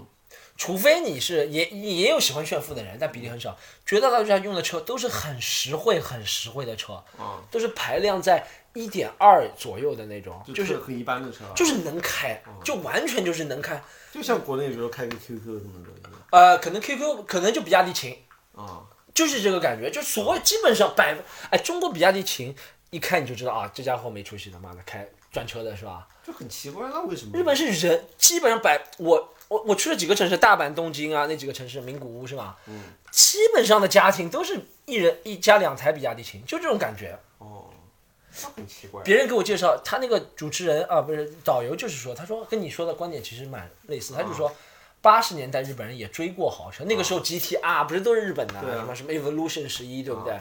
[0.57, 3.59] 除非你是也也有喜欢炫富的人，但比例很少。
[3.85, 13.83] 绝大多数家用的车都是很实惠、很实惠的车，啊，都是排量在一点二左右的那种，就是很一般的车啊，就是能开，就完全就是能开。
[14.13, 15.91] 就像国内比如说开个 QQ 什么的
[16.31, 18.17] 呃，可能 QQ 可能就比亚迪秦，
[18.55, 18.87] 啊。
[19.15, 22.55] 就是这个感觉，就所谓基本上百分，哎，中国比亚迪秦
[22.91, 26.07] 一看你就知道啊，这家伙没出息，的妈的开专车的是吧？
[26.25, 27.37] 就很奇怪，那为什么？
[27.39, 32.57] 日本是人，基本上百我我我去了几个城市，大阪、东京啊那几个城市，名古屋是吧？
[32.67, 37.19] 嗯，基本上的家庭都是一人一家两台比亚迪秦，就这种感觉。
[37.39, 37.71] 哦，
[38.43, 39.03] 那很奇怪。
[39.03, 44.53] 别人给我介绍，他那个主持人啊，不是导游，就是说，他说跟你说的观点其实蛮类似，他就说。
[45.03, 50.41] 八十年代日本人也追过豪车，那个时候 GT R 不是都是日本的，什么什么 Evolution 十一，对不对？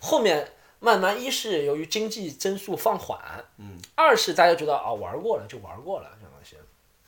[0.00, 3.18] 后面慢慢一是由于经济增速放缓，
[3.58, 6.56] 嗯，二是大家觉得啊玩过了就玩过了这种东西，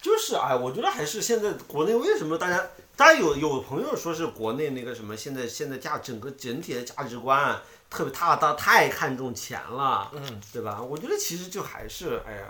[0.01, 10.81] 就是哎，我觉得还是现在国内为什么大家，大家有有朋友说是国内那个什么，现在现在价整个整体的价值观特别大大太看重钱了，嗯，对吧？
[10.83, 12.47] 我觉得其实就还是哎呀，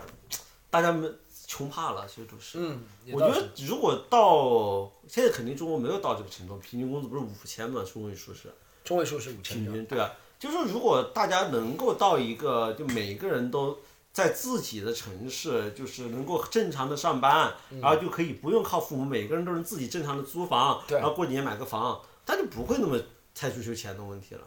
[0.70, 1.18] 大家们
[1.52, 2.56] 穷怕了，其实都是。
[2.58, 2.80] 嗯，
[3.12, 8.50] 我觉得如果到现在肯定中国没有到这个程度，平均工资不是五千嘛，中位数是
[8.82, 13.76] 中位数是五千，平均，对啊，就是说如果大家能够到一个，就每个人都
[14.14, 22.98] 在自己的城市，就是能够正常的上班，然后就可以不用靠父母，每个人都能自己正常的租房，对然后过几年买个房，他就不会那么
[23.34, 24.42] 太追求钱的问题了。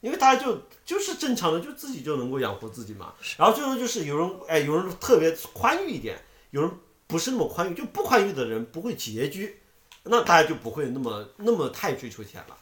[0.00, 3.14] 因为大家就就是正常的，就自己就能够养活自己嘛。
[3.38, 6.22] 然后最后就是有人哎，有人特别宽裕一点，
[6.54, 6.70] 有人
[7.08, 9.60] 不是那么宽裕，就不宽裕的人不会拮据，
[10.04, 12.56] 那大家就不会那么那么太追求钱了。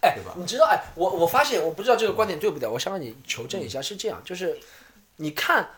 [0.00, 4.56] 哎对吧，你知道哎，我我发现我不知道这个观点对不对，我想让你求证一下，是这样，就是
[5.16, 5.68] 你看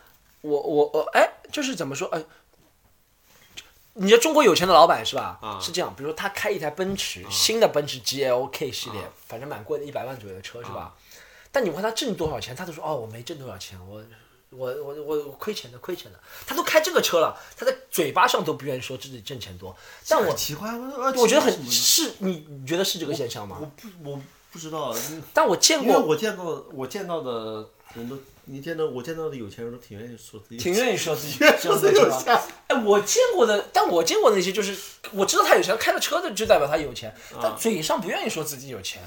[0.43, 2.23] 我我我哎，就是怎么说哎。
[3.97, 5.39] 你知道中国有钱的老板是吧？
[5.41, 10.95] 啊是这样，比如说他开一台奔驰，新的奔驰 GLK 系列，反正蛮贵的，一百万左右的车是吧？
[11.53, 14.03] 但你问他挣多少钱，他都说哦，我没挣多少钱，我
[14.57, 16.19] 我我我我亏钱的，亏钱的。
[16.47, 19.77] 他都开这个车了，他在嘴巴上都不愿意说自己挣钱多。
[20.09, 23.59] 但我很奇怪，我我觉得很是，你你觉得是这个现象吗？
[23.61, 24.21] 我不我
[24.53, 24.95] 不知道，
[25.33, 32.37] 但我见因为过，我见到我见到的人都，你见到我见到的有钱人都挺愿意说自己挺愿意说自己 愿意这说自己有样的是吧？
[32.37, 32.55] 钱。
[32.69, 34.77] 哎，我见过的，但我见过的那些就是，
[35.13, 39.03] 我知道他有钱，开了车的就代表他有钱，但嘴上不愿意说自己有钱。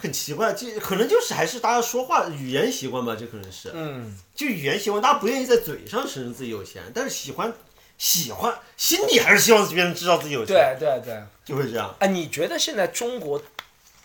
[0.00, 7.52] 很奇怪，这可能就是还是大家说话语言习惯吧，这可能是，嗯，就语言习惯，大家不愿意在嘴上承认自己有钱，但是喜欢
[7.98, 11.22] 喜欢心里还是希望别人知道自己有钱，对对对。
[11.44, 11.94] 就会这样。
[11.98, 13.42] 哎，你觉得现在中国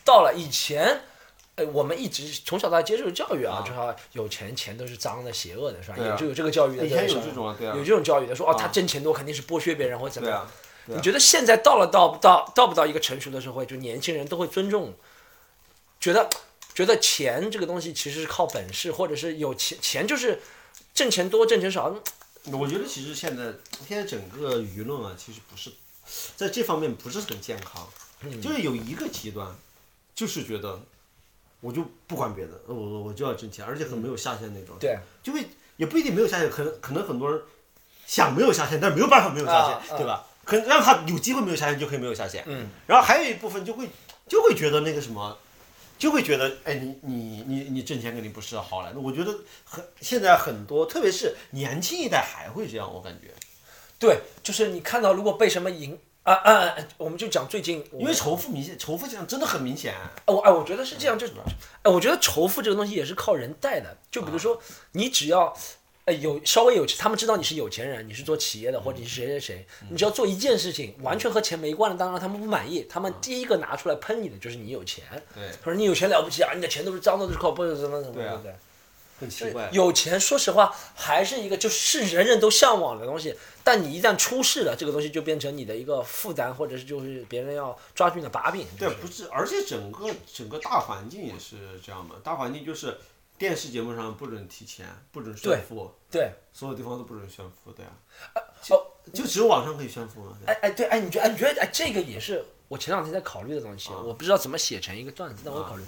[0.04, 1.02] 到了以前？
[1.56, 5.96] 呃，我们一直从小到大接受的教育啊，啊就说有钱钱都是脏的、邪恶的，是吧？
[5.96, 10.50] 对啊有这个这个教育的，以前有这种啊，对啊有，这种教育的，说哦，啊他挣钱多肯定是剥削别人或者怎么样。
[10.88, 14.96] 对啊，啊你觉得现在到了到不到到不到一个成熟的社会，就年轻人都会尊重，
[16.04, 16.30] 觉得
[16.76, 20.42] 觉得钱这个东西其实是靠本事，或者是有钱钱就是
[20.94, 21.96] 挣钱多挣钱少，
[22.52, 23.54] 我觉得其实现在
[23.88, 25.72] 现在整个舆论啊，其实不是
[26.36, 27.88] 在这方面不是很健康，
[28.20, 29.56] 嗯就是有一个极端，
[30.14, 30.78] 就是觉得
[31.62, 34.76] 我就不管别的，我我就要挣钱，而且很没有下限那种。
[34.78, 37.42] 对，就会也不一定没有下限，可能可能很多人
[38.06, 40.28] 想没有下限，但是没有办法没有下限，对吧？
[40.44, 42.44] 可能让他有机会没有下限就可以没有下限。
[42.46, 43.88] 嗯，然后还有一部分就会
[44.28, 45.38] 就会觉得那个什么，
[45.98, 49.00] 就会觉得哎，你你你你挣钱肯定不是好来的。
[49.00, 53.34] 我觉得很现在很多，特别是年轻一代还会这样，我感觉，
[53.98, 59.96] 对，就是你看到如果被什么赢啊啊，啊我们就讲最近，因为仇富明显，仇富现象真的很明显。
[60.26, 61.28] 我哎，我觉得是这样，就
[61.84, 63.98] 哎，我觉得仇富这个东西也是靠人带的。
[64.12, 64.62] 就比如说，
[64.94, 65.56] 你只要
[66.06, 75.06] 哎有稍微有钱，他们知道你是有钱人，你是做企业的，或者你是谁谁谁，你只要做一件事情，完全和钱没关的，当然他们不满意，他们第一个拿出来喷你的就是你有钱。
[75.34, 78.54] 对，他说你有钱了不起啊，你的钱都是脏的，都是靠不是什么什么，对啊不对？
[79.22, 79.70] 很奇怪。
[79.72, 88.68] 有钱，说实话还是一个就是人人都向往的东西，但你一旦出事了，这个东西就变成你的一个负担，或者是就是别人要抓住你的把柄。
[88.78, 92.16] 对，不是，而且整个整个大环境也是这样嘛。
[92.22, 92.98] 大环境就是
[93.44, 97.90] 电视节目上不准提钱，不准炫富，对，所有地方都不准炫富的呀。
[98.70, 100.38] 哦，就只有网上可以炫富吗？
[100.46, 105.84] 哎哎对哎，你觉得哎你觉得哎这个也是我前两天在考虑的东西，我不知道怎么写成一个段子，但我考虑，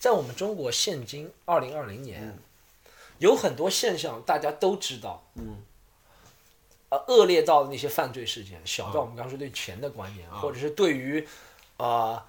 [0.00, 2.36] 在我们中国现今二零二零年，
[3.18, 5.62] 有很多现象大家都知道，嗯，
[6.88, 11.24] 呃，恶劣到的那些犯罪事件，小到我们刚刚说对钱的观念，或者是对于，
[11.76, 12.20] 呃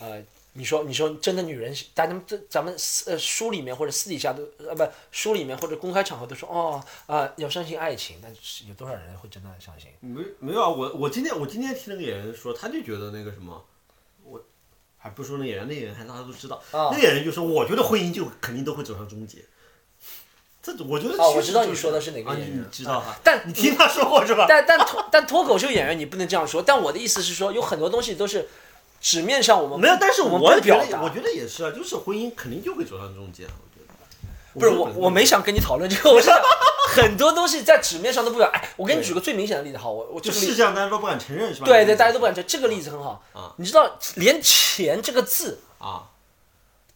[0.00, 0.20] 呃，
[0.56, 2.72] 你说你说真的女人，大家这咱们
[3.06, 9.90] 呃书里面或者私底下都呃不书里面或者公开场合都说哦啊、要相信爱情，但是有多少人会真的相信？
[10.00, 13.64] 没没有啊，我我今天我今天听那个演员说，他就觉得那个什么，
[14.22, 14.40] 我
[14.96, 19.44] 还不说那演员，那演员还大家都知道，啊那演员就说，我觉得婚姻就肯定都会走向终结。
[20.62, 23.14] 这我觉得哦我知道你说的是哪个啊演员知道哈？
[23.22, 24.46] 但你听他说过是吧？
[24.48, 28.48] 但但脱但脱口秀演员你不能这样说，但我的意思是说，有很多东西都是
[29.04, 31.02] 纸面上我们没有，但是我们我表达。
[31.02, 34.58] 我觉得也是啊，就是婚姻肯定就会走上终结，我觉得。
[34.58, 36.40] 不是我，我没想跟你讨论这个，我是想
[36.96, 38.48] 很多东西在纸面上都不表。
[38.54, 41.66] 哎，我给你举个最明显的例子，哈，我我就事实上大家都不敢承认是吧？
[41.66, 42.48] 对对，大家都不敢承认。
[42.48, 46.08] 这个例子很好啊，你知道，连“钱”这个字啊，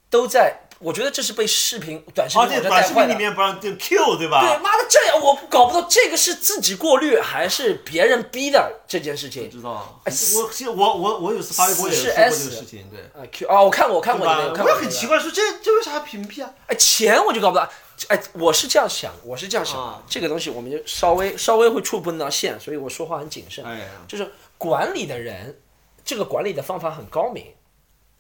[0.09, 3.14] 都在，我觉得这是被视频短视频短视频里。
[3.17, 4.41] 面不让这 Q 对吧？
[4.41, 9.51] 对，妈的，这样我搞不懂这个是自己过滤还是别人逼的这件事情。
[9.51, 10.01] 知道。
[10.05, 13.01] 哎我其实我我我有次发微博也是说过这个事情，对。
[13.21, 14.55] 啊，Q 啊，我看过，我看过你那个，？
[14.55, 16.51] 看我也很奇怪，说这这为啥屏蔽啊？
[16.69, 17.67] 哎，钱我就搞不懂。
[18.07, 23.64] 哎，我是这样想，我是这样想，啊这个东西我们就稍微稍微会触碰到线，所以我说话很谨慎。
[23.64, 25.59] 哎呀，就是管理的人，
[26.05, 27.45] 这个管理的方法很高明。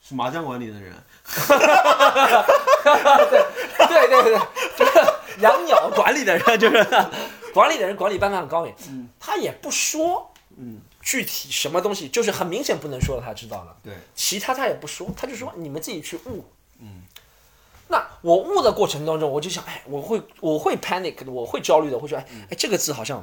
[0.08, 0.94] 是麻将馆里的人，
[3.88, 4.40] 对对对对，
[4.78, 4.92] 就是
[5.40, 6.82] 养鸟管理的人，就是
[7.52, 8.74] 管理的人管理办法很高明。
[8.88, 13.76] 嗯他也不说，嗯，具体什么东西，就是很明显不能说的，他知道了。
[13.84, 16.42] 对，其他他也不说，他就说你们自己去悟。
[16.80, 17.02] 嗯，
[17.88, 23.22] 那我悟的过程当中，我就想，哎，我会我会 panic 的，我会焦虑的，会说，哎哎，这个字好像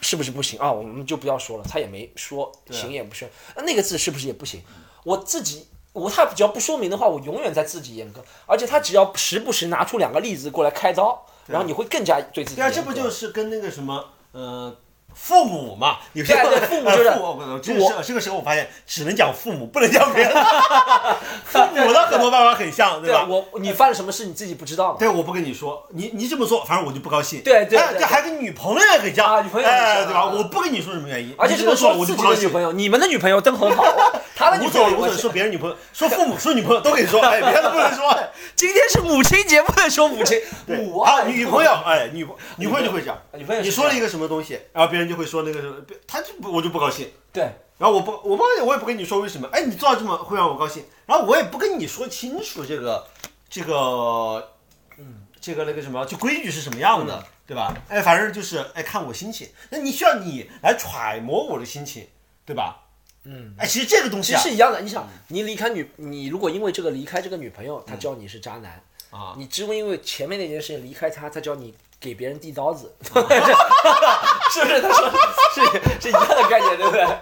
[0.00, 0.72] 是不是不行啊？
[0.72, 4.60] 我们就不要说了，他也没说行也不是，那那个字是不是也不行？
[5.04, 5.68] 我自己。
[5.94, 14.76] 我他只要不说明的话，我永远在自己严格，而且他只要时不时拿出两个例子过来开刀，然后你会更加对自己对啊，这不就是跟那个什么呃。
[15.14, 20.32] 父母嘛，有些对对父母就是呃 父母这个时候这个时候我发现只能讲父母，不能讲别人。
[21.46, 23.24] 父母的很多办法很像，对吧？
[23.28, 24.96] 我你犯了什么事你自己不知道吗？
[24.98, 27.42] 对，我不跟你说，你你这么做，反正我就不高兴。
[27.42, 30.20] 对对这还跟女朋友也很像啊女朋友哎，像对吧？
[30.20, 32.42] 啊我不跟你说什么原因，而且这么说我就不高兴。
[32.42, 33.84] 的女朋友，你们的女朋友都很好，
[34.36, 38.08] 他的女朋友也关系无所谓，说别人女朋友，说父母，说女朋友都可以说，哎，别的不能说。
[38.10, 47.42] 哎今天是母亲节，不能说母亲，母啊，女朋友，哎，女朋女朋友就会讲，女朋友你说了一个什么东西，然后别人就会说那个什么，他就不我就不高兴，对。
[47.76, 53.04] 然后我不我不我也不跟你说为什么，哎，你做到这么会让我高兴，然后我也不跟你说清楚这个
[53.50, 54.52] 这个，
[54.96, 57.74] 嗯，这个那个什么，就规矩是什么样的，对吧？
[57.88, 62.06] 哎，反正就是哎看我心情，那你需要你来揣摩我的心情，
[62.46, 62.80] 对吧？
[63.24, 64.80] 嗯，哎，其实这个东西啊其实，是一样的。
[64.80, 73.18] 你想，你离开女，你如果因为这个离开这个女朋友，她叫你是渣男啊，你只因为前面那件事情离开她，她叫你给别人递刀子，啊
[74.54, 74.80] 是不是？
[74.80, 75.10] 他说
[75.54, 75.60] 是
[76.00, 77.04] 是一样的概念，对不对？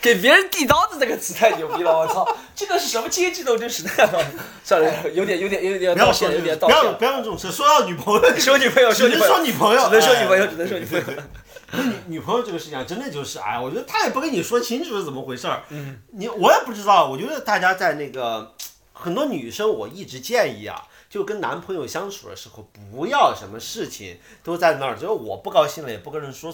[0.00, 2.26] 给别人递刀子这个词太牛逼了，我操！
[2.54, 4.22] 这个是什么阶级斗争时代了？
[4.62, 6.92] 算了，有点有点有点道歉，有点道不要。
[6.92, 11.04] 不要用这种词，说到女朋友，说女朋友，只能说女朋友，只能说女朋友，哎只能说女朋友。
[11.72, 15.62] 那女女朋友这个事情啊，真的就是，哎，我觉得他也不跟你说清楚是怎么回事儿。
[15.70, 17.08] 嗯，你我也不知道。
[17.08, 18.52] 我觉得大家在那个
[18.92, 20.82] 很多女生，我一直建议啊，
[21.14, 26.52] 就跟男朋友相处的时候，不要什么事情都在那儿，就是我不高兴了也不跟人说。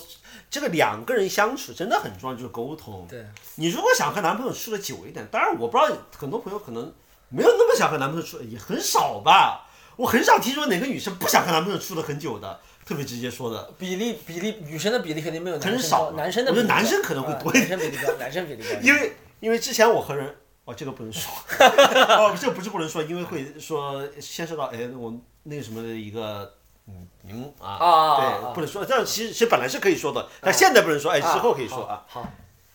[0.50, 3.06] 这个两个人相处真的很重要，就是沟通。
[3.08, 6.92] 对，你如果想和男朋友处的久一点，当然我不知道很多朋友可能
[7.30, 9.66] 没有那么想和男朋友处，也很少吧。
[9.96, 13.72] 我很少听说哪个女生不想和男朋友处的很久的，特别直接说的。
[13.78, 18.78] 比例比例，女生的比例肯定没有男生很少，男生的我觉得男生可能会多一点男生比例高，男生比例高。
[18.82, 26.54] 因为因为之前我和人哦，这个不能说， 哦，这个不是不能说，因为会说牵涉到哎，我那个什么的一个
[26.86, 32.28] 嗯名啊，对，不能说，这样其实其实本来是可以说的，但现在不能说，哎，之后可以说啊，好，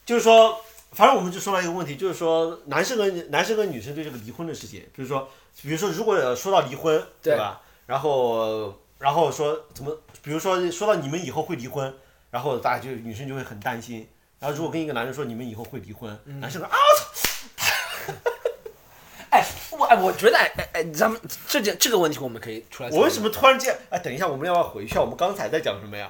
[0.06, 0.60] 就是说，
[0.92, 5.28] 反正我们就说到一个问题，就是说男生跟男生跟女生对这个离婚的事情，比如说，
[5.62, 7.34] 比如说如果说到离婚，对。
[7.34, 7.62] 对吧？
[7.86, 11.94] 然后然后说怎么，比如说说到你们以后会离婚，
[12.32, 14.10] 然后大家就女生就会很担心。
[14.40, 16.76] 然后如果跟一个男生说你们以后会离婚，男生说啊，
[19.36, 22.90] 哎，我哎，我觉得哎哎哎，咱们这件这个问题我们可以出来。
[22.90, 23.78] 我为什么突然间？
[23.90, 25.02] 哎，等一下，我们要不要回去啊？
[25.02, 26.10] 我们刚才在讲什么呀？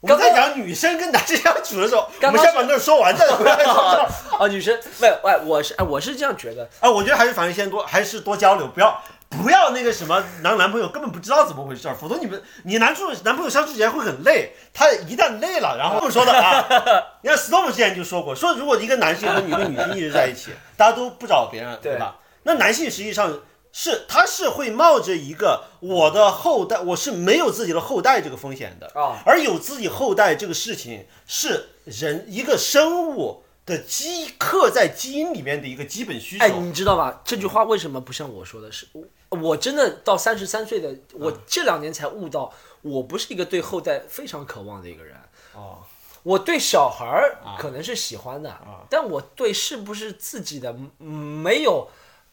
[0.00, 4.08] 我们在讲女生跟男生相处的时候，我们先把那儿说完再回来说。
[4.38, 16.66] 哦，女生没有哎，我是哎，我是这样觉得，哎，我觉得还是反正先多，还是多交流，不要不要那个什么男男朋友根本不知道怎么回事儿，否则你们你男处男朋友相处起来会很累，他一旦累了，然后这么说的啊，
[17.22, 22.16] 你看 Storm 之前就说过，说如果一个男生和一个女生一直在一起，大家都不找别人，对吧？
[22.44, 23.40] 那男性实际上
[23.72, 36.44] 是他是会冒着一个我的后代，我是没有自己的后代这个风险的啊而有自己后代这个事情是人一个生物的基刻在基因里面的一个基本需求。
[36.44, 37.22] 哎，你知道吧？
[37.24, 38.70] 这句话为什么不像我说的？
[38.70, 39.02] 是我
[39.38, 42.52] 我真的到三十三岁的，我这两年才悟到，
[42.82, 45.16] 我不是一个对后代非常渴望的一个人。
[45.54, 45.78] 哦。
[46.22, 51.86] 我对小孩儿可能是喜欢的，啊但我对是不是自己的嗯没有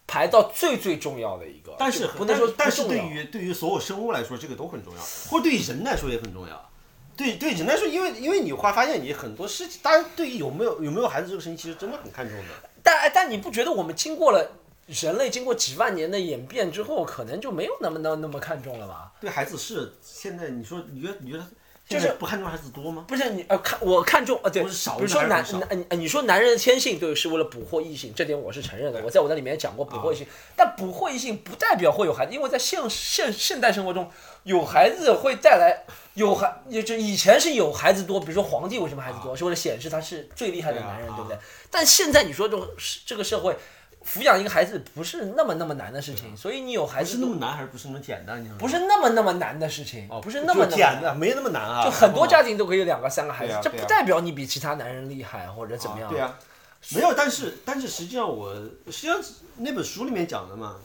[0.08, 1.76] 排到最最重要的一个。
[1.80, 6.70] 但是不能说但是对于对于所有生物来说，这个都很重要，或者对于人来说也很重要。
[7.18, 12.46] 对对人来说，因为因为你会发现，你很多事情，当然对于有没有有没有孩子这个事情，其实真的很看重的。
[12.82, 14.52] 但但你不觉得我们经过了
[14.88, 19.12] 人类经过几万年的演变之后，可能就没有那么那那么看重了吧？
[19.22, 21.46] 对孩子是现在你说，你觉得你觉得
[21.92, 23.06] 就是不看重孩子多吗？
[23.08, 30.26] 不是你呃看我看重呃对，少比如说男男呃你说男人的天性对是为了捕获异性，这点我是承认的，我在我那里面也讲过捕获异性，
[30.56, 34.10] 但捕获异性不代表会有孩子，因为在现现现代生活中
[34.44, 41.38] 有孩子会带来有孩也就以前是有孩子多，比如说皇帝为什么孩子多，是为了显示他是最厉害的男人，对不对？
[41.70, 42.68] 但现在你说这种
[43.06, 43.58] 这个社会。
[44.06, 48.44] 抚养一个孩子不是那么那么难的事情，所以你有孩子还是那么难，还是不是那么简单？
[48.44, 50.80] 你不是那么那么难的事情，哦，不是那么简。
[51.02, 51.84] 单，没那么难啊。
[51.84, 56.10] 就很多家庭庭都可以有两个、三个孩子啊，啊这不代表你比其他男人厉害或者怎么样。
[56.10, 56.38] 对啊，
[56.96, 58.54] 没有，但是但是实际上我
[58.88, 59.20] 实际上
[59.58, 60.78] 那本书里面讲的嘛，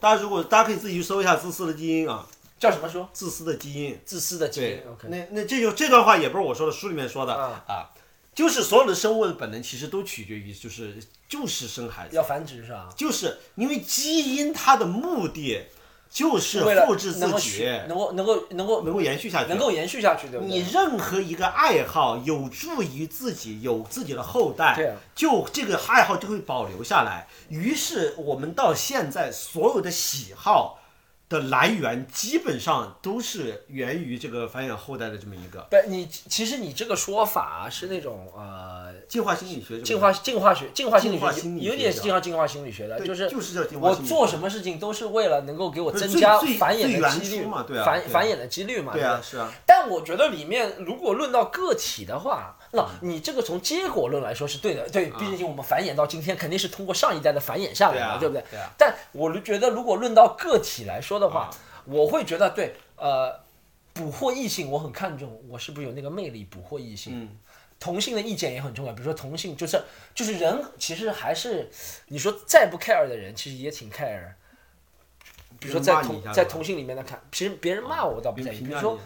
[0.00, 2.26] 大家如果大家可以自己去搜一下《自私的基因》啊，
[2.58, 3.06] 叫什么书？
[3.12, 3.98] 自私的基因。
[4.04, 5.08] 自私的基因对。
[5.10, 7.90] 那那这就这段话也不是我说的，书里面说的啊啊，
[8.34, 10.96] 就是所有的生物的本能其实都取决于就是
[11.28, 12.88] 就是生孩子要，繁殖是吧？
[12.96, 15.64] 就是因为基因它的目的
[16.08, 20.58] 就是复制自己，能够能够能够能够延续下去，能够延续下去，对不你？
[20.72, 27.28] 任何一个爱好有助于自己有自己的后代，就这个爱好就会保留下来。
[27.48, 30.79] 于是我们到现在所有的喜好
[31.30, 35.66] 的来源，基本上都是源于这个繁衍后代的这么一个。
[35.70, 39.84] 对，你其实你这个说法是那种呃进化心理学这个。
[39.84, 47.84] 进化进化学进化心理学有点是进化进化心理学的，就是就是这进化我做什么事情都是为了能够给我增加繁衍的几率嘛对啊对啊。
[47.84, 58.44] 繁繁衍的几率嘛，对啊，是啊，但我觉得里面如果论到个体的话，那你这个从结果论来说是对的，对，毕竟我们繁衍到今天肯定是通过上一代的繁衍下来的，对不对？
[58.48, 58.70] 对啊。
[58.78, 61.50] 但我觉得如果论到个体来说的话，
[61.84, 63.40] 我会觉得对，呃，
[63.92, 67.24] 捕获异性我很看重，我是不是有那个魅力捕获异性？
[67.24, 67.28] 嗯
[67.80, 69.82] 同性的意见也很重要，比如说同性就是
[70.14, 71.68] 就是人其实还是
[72.08, 74.34] 你说再不 care 的人，其实也挺 care。
[75.58, 78.98] 比如说在同在同性里面的看，其实别人骂我倒不在意，比如说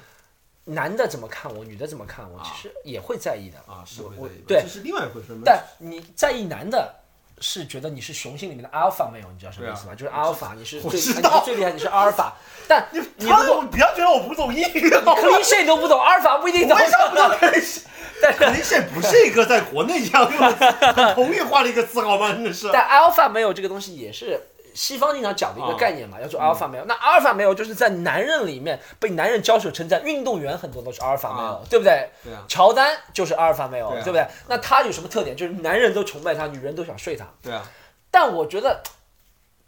[0.64, 5.37] 男的怎么看我，女的怎么看我，其实也会在意的啊，是我会对这，是另外一回事。
[5.44, 6.94] 但你在意男的，
[7.40, 9.94] 是觉得你是雄性里面的 alpha male，你知道什么意思吗？
[9.94, 11.00] 就是 alpha，你是最
[11.44, 12.33] 最厉害，你是 alpha。
[12.68, 16.77] 但你如他果不要觉得我不懂英语，好吗 cliche 都不懂，alpha 不一定懂。
[16.79, 17.83] 为啥不懂 cliche？
[18.23, 22.33] 但是不是一个在国内一样用的同质化的一个词，好吗？
[22.33, 22.71] 真的是。
[22.73, 24.40] 但 alpha male 这个东西也是
[24.75, 26.85] 西方经常讲的一个概念嘛，叫做 alpha male。
[26.87, 32.08] 那 alpha male 就是在男人里面被男人交手称赞，运动员很多都是 alpha male，、对不对？
[32.25, 34.27] 对啊乔丹就是 alpha male，对啊对不对？
[34.48, 35.37] 那他有什么特点？
[35.37, 37.25] 就是男人都崇拜他，女人都想睡他。
[37.42, 37.62] 对啊，
[38.10, 38.83] 但我觉得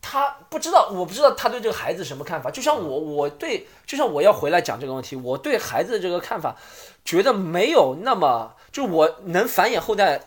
[0.08, 2.48] 他不知道，我不知道他对这个孩子什么看法。
[2.48, 6.56] 就像我，我对，就像我要回来讲这个问题，我对孩子的这个看法，
[7.04, 10.20] 觉得没有那么，就我能繁衍后代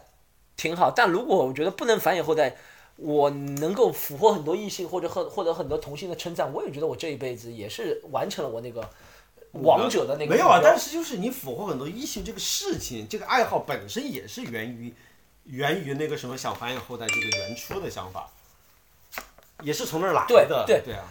[0.57, 2.57] 挺好，但如果我觉得不能繁衍后代，
[2.97, 8.84] 我能够俘获很多异性或者获获得很多同性的称赞，我也觉得我这一辈子也是完成了我那个
[9.53, 14.93] 王者的那个没有啊，但是就是你俘获很多异性这个事情，这个爱好本身也是源于
[15.45, 18.30] 源于那个什么想繁衍后代这个原初的想法，
[19.62, 20.64] 也是从那儿来的。
[20.66, 21.03] 对对啊，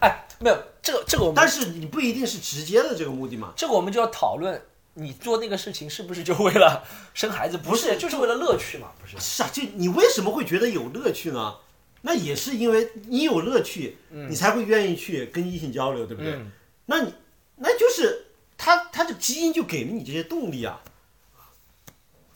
[0.00, 3.52] 哎，没有这个这个我们但是你不一定是直接的这个目的嘛。
[3.56, 4.60] 这个我们就要讨论，
[4.94, 6.84] 你做那个事情是不是就为了
[7.14, 7.58] 生孩子？
[7.58, 9.16] 不是，就是为了乐趣嘛，不是？
[9.18, 11.56] 是啊，就你为什么会觉得有乐趣呢？
[12.02, 16.32] 那也是因为你有乐趣，你才会愿意去跟异性交流，对不对？
[16.34, 16.52] 嗯
[16.86, 17.12] 那你
[17.56, 20.80] 那就是他他的基因就给了你这些动力啊。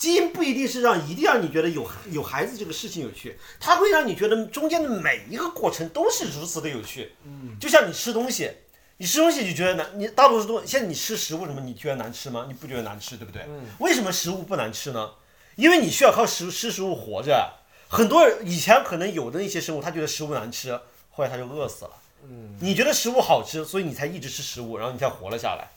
[0.03, 7.12] 基因不一定是让一定让你觉得有有孩子这个事情有趣，它会让你觉得中间的每一个过程都是如此的有趣。
[7.24, 8.50] 嗯，就像你吃东西，
[8.96, 12.46] 你吃东西你觉得难，你大多数东现在你吃食物什么，你觉得难吃吗？
[12.48, 13.46] 你不觉得难吃，对不对？
[13.78, 15.09] 为什么食物不难吃呢？
[15.55, 17.48] 因为你需要靠食吃食物活着。
[17.88, 20.76] 很多人以前可能有的一些生物，他觉得食物难吃，
[21.12, 21.92] 后来他就饿死了。
[22.24, 25.70] 嗯，你觉得食物好吃，所以你才一直吃食物，然后你才活了下来。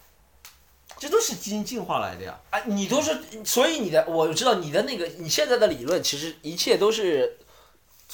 [0.98, 2.40] 这都是基因进化来的呀。
[2.50, 7.38] 啊，你都是，所以你的，我知道你的那个，你现在的理论，其实一切都是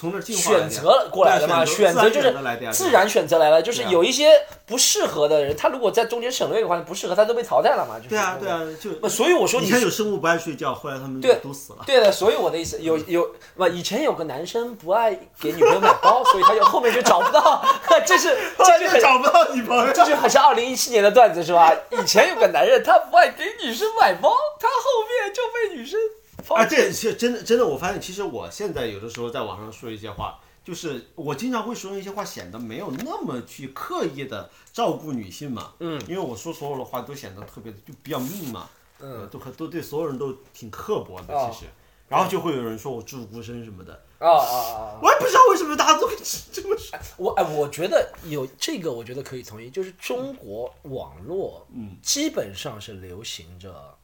[0.02, 2.34] 从那儿进化选择过来的嘛，选择就是
[2.72, 4.32] 自然选择来了，就是有一些
[4.66, 11.84] 不适合的人，他如果在中间省略一个环节不适合，他都被淘汰了嘛，就是对啊，对啊，就所以我说你以前有生物不爱睡觉，后来他们对都死了。
[11.86, 17.64] 对的，所以我的意思有有不，以前有个男生不爱给女朋友买包，所以他就后面就找不到，
[18.04, 19.94] 这是 这就很找不到女朋友。
[19.94, 21.72] 这就很像二零一七年的段子是吧？
[21.92, 26.76] 以前有个男人他不爱给女生买包，他后面就被女生抛啊，弃。
[26.76, 35.74] 这是真的，真的，我发现其实我现在有的时候在网上说一些话，就是我经常会说一些话，显得没有那么去刻意的照顾女性嘛。
[35.80, 38.70] 嗯，因为我说所有的话都显得特别的就比较命嘛。
[39.00, 41.66] 嗯，都和都对所有人都挺刻薄的，哦其实。
[42.08, 45.00] 然后就会有人说我住孤身什么的，啊啊啊！
[45.02, 46.14] 我也不知道为什么大家都会
[46.52, 47.00] 这么说。
[47.16, 53.98] 我哎，我觉得有这个，我觉得可以同意，就是中国网络，嗯，基本上是流行着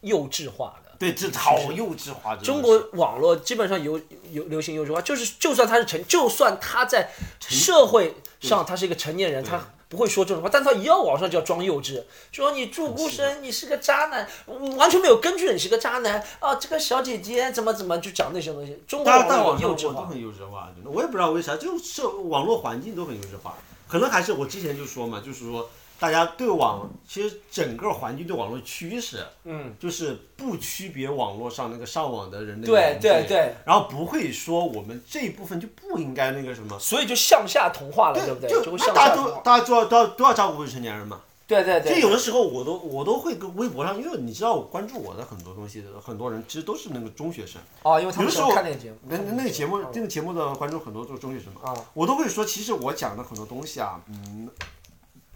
[0.00, 0.87] 幼稚化的。
[0.98, 2.34] 对，这好幼稚化。
[2.34, 4.00] 的中国网络基本上有
[4.32, 16.56] 有流行幼稚化，就是就算他是成，就算他在社会上他是一个成年人，他不会说这种话，但他一到网上就要装幼稚，说你住孤生，你是个渣男，嗯完全没有根据，你是个渣男啊！
[16.56, 20.00] 这个小姐姐怎么怎么就讲那些东西，中国大网幼稚化。
[20.00, 23.54] 我都很幼稚化，我也不知道为啥，就是网络环境都很幼稚化，
[23.86, 38.48] 可能还是我之前就说嘛，就是说大家对网，其实整个环境对网络趋势，嗯，就是不区别网络上那个上网的人的对对对，然后不会说我们这一部分就不应该那个什么，所以就向下同化了，对不对？
[38.48, 39.30] 就就会那大家向下同化。
[39.30, 41.20] 都大家都要都要都要照顾未成年人嘛。
[41.48, 47.58] 对对对，就有的时候我都我都会跟微博上，因为你知道我关注我的很多东西的很多人其实都是那个中学生。
[47.82, 54.46] 哦，因为他们喜有的时候欢看那个节目，那那个节目，嗯那个节目的观众很多都是中学生嘛，啊，我都会说，其实我讲的很多东西啊，嗯，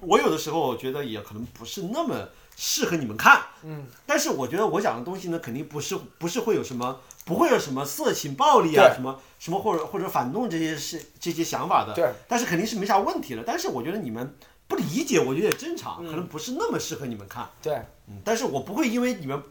[0.03, 14.37] 我有的时候我觉得也可能不是那么适合你们看，嗯，但是我觉得我讲的东西呢，肯定不是不是会有什么，不会有什么色情暴力啊，什么什么或者或者反动这些事这些想法的，对，但是肯定是没啥问题的，但是我觉得你们
[14.69, 17.75] 不理解，我觉得也正常，嗯可能不是那么适合你们看，对，
[18.09, 19.43] 嗯，但是我不会因为你们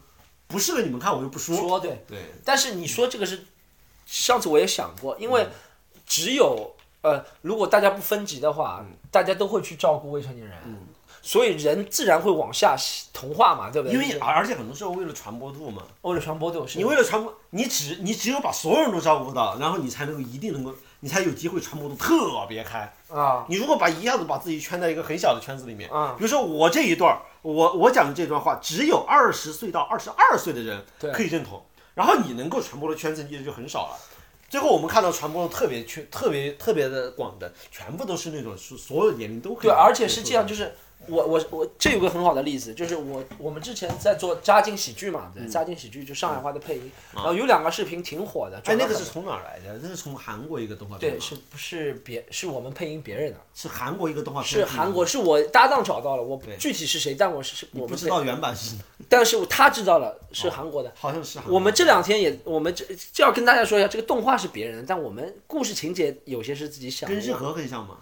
[0.48, 2.04] 不适合你们看，我就不说，说对。
[2.08, 3.46] 对，但是你说这个是，
[4.06, 5.32] 上次我也想过，因嗯。
[5.32, 5.48] 为
[6.06, 10.58] 只有呃，如果大家不分级的话，嗯大家都会去照顾未成年人，
[11.22, 12.76] 所以人自然会往下
[13.12, 13.94] 同化嘛，对不对？
[13.94, 15.84] 因为而且很多时候为了传播度嘛。
[16.04, 22.94] 为了传播度，是你为了传播，你只你只有把所有人都照顾到，然后你才能够一定能够，你才有机会传播度特别开。
[23.10, 31.62] 啊你如果把一下子把自己圈在一个很小的圈子里面，啊比如说我这一段，我我讲的这段话，只有二十岁到二十二岁的人可以认同，
[31.94, 33.98] 然后你能够传播的圈子也就很少了。
[34.52, 40.76] 最后我们看到传播的特别全特别特别的广的，全部都是那种是所有年龄都可以对，而且是这样，就是
[41.12, 49.78] 我我我这有个很好的例子，就是我我们之前在做扎金喜剧嘛，扎金喜剧就上海话的配音，然后有两个视频挺火的，哎，那个是从哪儿来的？
[49.84, 58.78] 那是从韩国一个动画片对，是不是别是我们配音别人的，是韩国一个动画片，是韩国，是我搭档找到了，我具体是谁，但我是是我不知道原版是，
[59.10, 60.92] 但是他知道了是韩国的。
[60.96, 67.16] 好像是我们这两天也，我们这这要跟大家说一下，这个动画是别人的，但我们故事情节有些是自己想的。
[67.16, 67.98] 跟日和很像吗？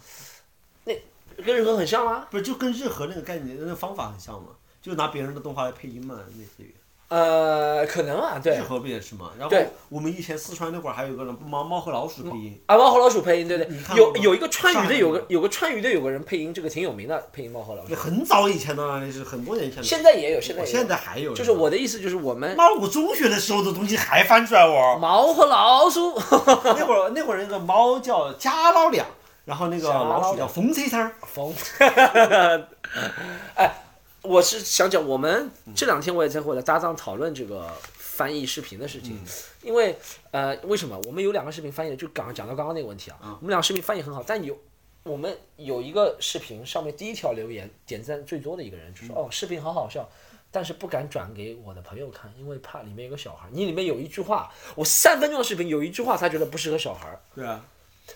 [1.41, 2.25] 跟日和很像吗？
[2.29, 4.49] 不是，就跟日和那个概念、那个方法很像嘛，
[4.81, 6.75] 就拿别人的动画来配音嘛，类似于。
[7.09, 9.31] 呃，可能啊，对日，和不也是吗？
[9.35, 17.95] 然后对我们以前四川那会儿还有个人猫猫和老鼠配音，啊，猫和老鼠配音，对对有有一个川渝的，有个有个川渝的有个人配音，这个挺有名的，配音猫和老鼠。
[17.95, 19.83] 很早以前的了，那是很多年前的。
[19.83, 24.99] 现在也有，现在也有现在还有，就是我的意思就是我们妈，我中学的时候的东西还翻出来玩。
[24.99, 26.13] 猫和老鼠，
[26.63, 29.07] 那会儿那会儿那个猫叫家老亮，
[29.49, 31.11] 然后那个老老鼠叫风车车儿。
[31.23, 31.51] 疯。
[33.57, 33.75] 哎，
[34.21, 39.19] 我是想讲，我们这两天我也在和我的搭档讨论这个翻译视频的事情，
[39.63, 39.97] 因为
[40.29, 40.95] 呃，为什么？
[41.07, 44.55] 我们有两个视频翻译的，就刚讲到刚刚那个问题啊，我们两个视频翻译很好，但有
[45.01, 50.07] 我们有一个视频上面第一条留言点赞最多的一个人就说、哦，视频好好笑。
[50.51, 53.47] 但是不敢转给我的朋友看，因为怕里面有个小孩。
[53.51, 57.07] 你里面有一句话，我三分钟的视频有一句话，他觉得不适合小孩。
[57.07, 57.63] 儿，对啊，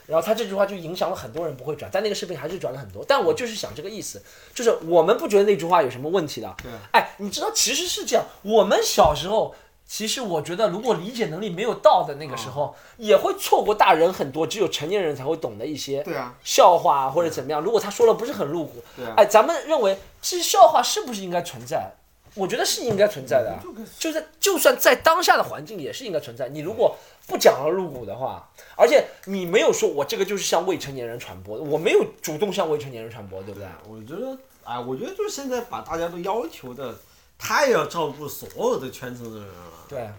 [0.08, 3.04] 然后他这句话就影响了很多人不会转，但那个视频还是转了很多。
[3.08, 4.22] 但我就是想这个意思，
[4.54, 6.56] 就是我们不觉得那句话有什么问题的。
[6.62, 9.56] 对哎，你知道其实是这样，我们小时候。
[9.86, 17.62] 其实我觉得，如果理解能力没有到的那个时候，也会错过大人很多只有成年人才会懂的一些对啊，笑话啊或者怎么样。
[17.62, 18.82] 如果他说了不是很露骨，
[19.18, 21.94] 哎，咱们认为这些笑话是不是应该存在？
[22.36, 23.62] 我觉得是应该存在的啊，
[24.00, 26.50] 就在就算在当下的环境也是应该存在。
[26.50, 33.68] 你如果不讲了入股的话，而且你没有说我这个就是向未成年人传播的，我没有主动向未成年人传播，对不对？
[33.88, 36.96] 我觉得，哎，我觉得就是现在把大家都要求的
[37.38, 40.10] 太要照顾所有的圈层的人了，对，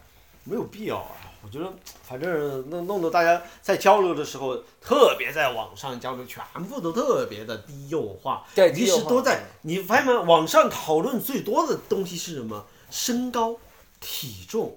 [0.45, 1.24] 没有必要啊。
[1.45, 1.71] 我觉得，
[2.09, 8.45] 反正弄弄得大家在交流的时候，特别在网上交流，全部都特别的低幼化。
[8.55, 9.45] 对低幼化一直都在。
[9.63, 10.21] 你发现吗？
[10.23, 12.65] 网上讨论最多的东西是什么？
[12.91, 13.57] 身高、
[14.01, 14.77] 体重、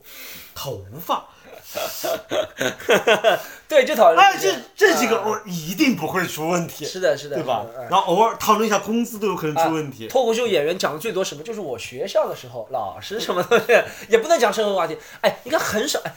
[0.53, 1.25] 头发。
[3.67, 10.07] 对，就讨论哎，这这几个嗯我一定不会出问题，是的，是的，对吧然后偶尔讨论一下工资都有可能出问题。
[10.07, 11.43] 脱口秀演员讲的最多什么？
[11.43, 13.65] 就是我学校的时候，老师什么东西，
[14.07, 14.97] 也不能讲社会话题。
[15.21, 16.13] 哎，应该很少，哎，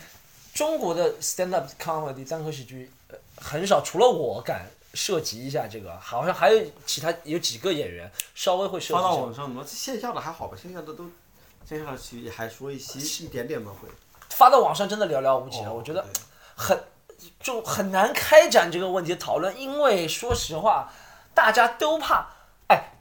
[0.60, 9.64] 中国的 stand up comedy 单口喜剧，呃，很少，除了我敢涉及一下这个，好像还有其他有几个演员稍微会涉及发到网上吗？
[9.66, 10.58] 线下的还好吧？
[10.62, 11.06] 线下的都，
[11.66, 13.88] 线下的其实还说一些一点点吧会。
[14.28, 15.70] 发到网上真的寥寥无几了。
[15.70, 16.22] 哦我觉得对
[16.54, 16.78] 很
[17.40, 20.92] 就很难开展这个问题的讨论，因为说实话，
[21.32, 22.28] 大家都怕，
[22.66, 22.92] 哎，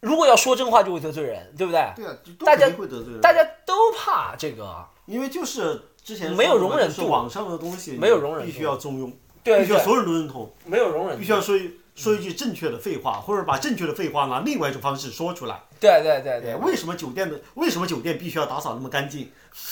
[0.00, 1.90] 如果要说真话就会得罪人，对不对？
[1.96, 3.20] 对啊，就都大家肯定会得罪人。
[3.22, 9.12] 大家都怕这个，因为就是之前没有容忍度网上的东西没有容忍度必须要中庸，
[9.44, 15.60] 对对，必须要所有人都认同，没有容忍，必须要说一说一句正确的废话，或者把正确的废话拿另外一种方式说出来。
[15.78, 19.30] 对对对哎，对，为什么酒店的为什么酒店必须要打扫那么干净？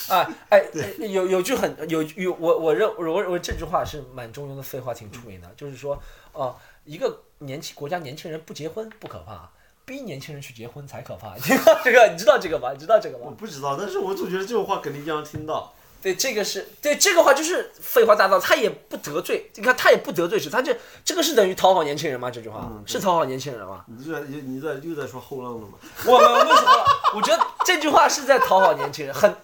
[0.09, 0.63] 啊，哎，
[0.99, 5.99] 有有句很有有我我认我认为这句话是蛮中庸的废话，挺出名的，就是说，
[6.33, 9.49] 哦、一个年轻国家年轻人不结婚不可怕，
[9.85, 11.33] 逼年轻人去结婚才可怕。
[11.83, 12.73] 这个你知道这个吗？
[12.73, 13.31] 你知道这个吗我？
[13.31, 15.73] 不知道，但是我总觉得这种话肯定经常听到。
[16.01, 22.29] 对，这个是对这个话就是废话大道，他也不得罪，你看他也不得罪谁，他这这个是等于讨好年轻人吗？
[22.29, 23.83] 这句话、嗯是讨好年轻人吗？
[23.87, 25.77] 你这你你在又在说后浪了吗？
[26.05, 26.85] 我们为什么？
[27.15, 29.35] 我觉得这句话是在讨好年轻人，很，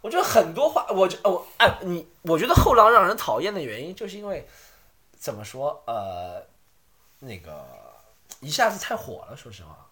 [0.00, 4.48] 我觉得很多话，我觉我哎你，我觉得后浪让人讨厌的原因，就是因为
[5.18, 6.42] 怎么说呃，
[7.18, 7.64] 那个
[8.40, 9.90] 一下子太火了，说实话，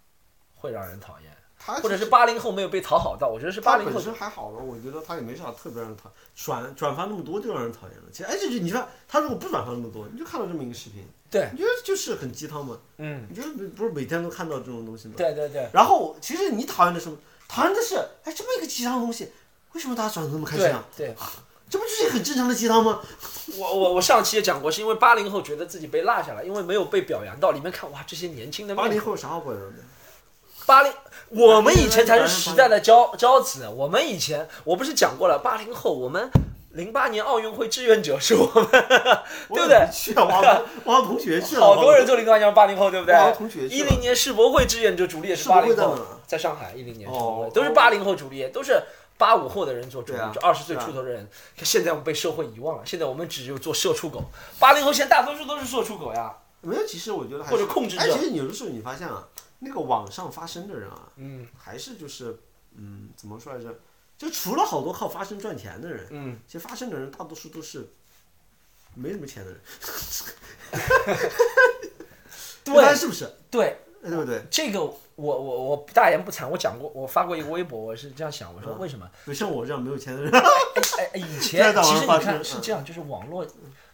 [0.54, 8.04] 会让人讨厌，他或者是八零后没有被讨好到，我觉得是八零后他本身还好吧，我觉得他也没啥特别让人讨转转发那么多就让人讨厌了。
[8.12, 12.78] 其实哎，这就你看他如果不转发那么多，你就看到这么一个视频，对，你觉得就是很鸡汤吗？
[12.98, 15.14] 嗯，你觉得不不是每天都看到这种东西吗？
[15.16, 17.16] 对对对然后其实你讨厌的什么？
[17.48, 19.30] 讨厌的是哎这么一个鸡汤的东西，
[19.72, 20.84] 为什么大家转的那么开心啊？
[20.96, 21.14] 对，
[21.70, 23.00] 这不就是很正常的鸡汤吗？
[23.58, 29.78] 我我我上期也讲过，是因为八零后觉得自己被落下了，因为没有被表扬到，里面看哇这些年轻的八零后啥好表扬的？
[30.66, 30.92] 八零，
[31.28, 33.68] 我们以前才是时代的骄骄子。
[33.68, 36.28] 我们以前，我不是讲过了，八零后，我们
[36.70, 38.66] 零八年奥运会志愿者是我们，
[39.54, 39.88] 对不对？
[39.92, 43.68] 去啊，同学去了，好多人做零八年八零后，对不对王同学？
[43.68, 45.96] 去一零年世博会志愿者主力也是八零后
[46.26, 48.82] 在上海一零年世博会哦都是八零后主力，都是
[49.16, 51.28] 八五后的人做主力就二十岁出头的人。
[51.62, 54.24] 现在我们被社会遗忘了，现在我们只有做社畜狗。
[54.58, 56.34] 八零后现在大多数都是社畜狗呀。
[56.62, 59.22] 没有，其实我觉得还或者控制者其实有的时候你发现啊，
[59.58, 62.38] 那个网上发声的人啊，嗯还是就是
[62.74, 63.74] 嗯，怎么说来着？
[64.18, 67.86] 就除了好多靠发声赚钱的人，嗯，其实发声的人大多数都是
[68.94, 69.60] 没什么钱的人，
[72.64, 73.30] 对是不是？
[73.50, 74.42] 对，对不对？
[74.50, 79.08] 这个我我我大言不惭，我讲过，我发过一个微博，我是这样想，我说为什么？
[79.26, 83.46] 就像我这样没有钱的人，哎哎， 以前其实你看是这样，就是网络，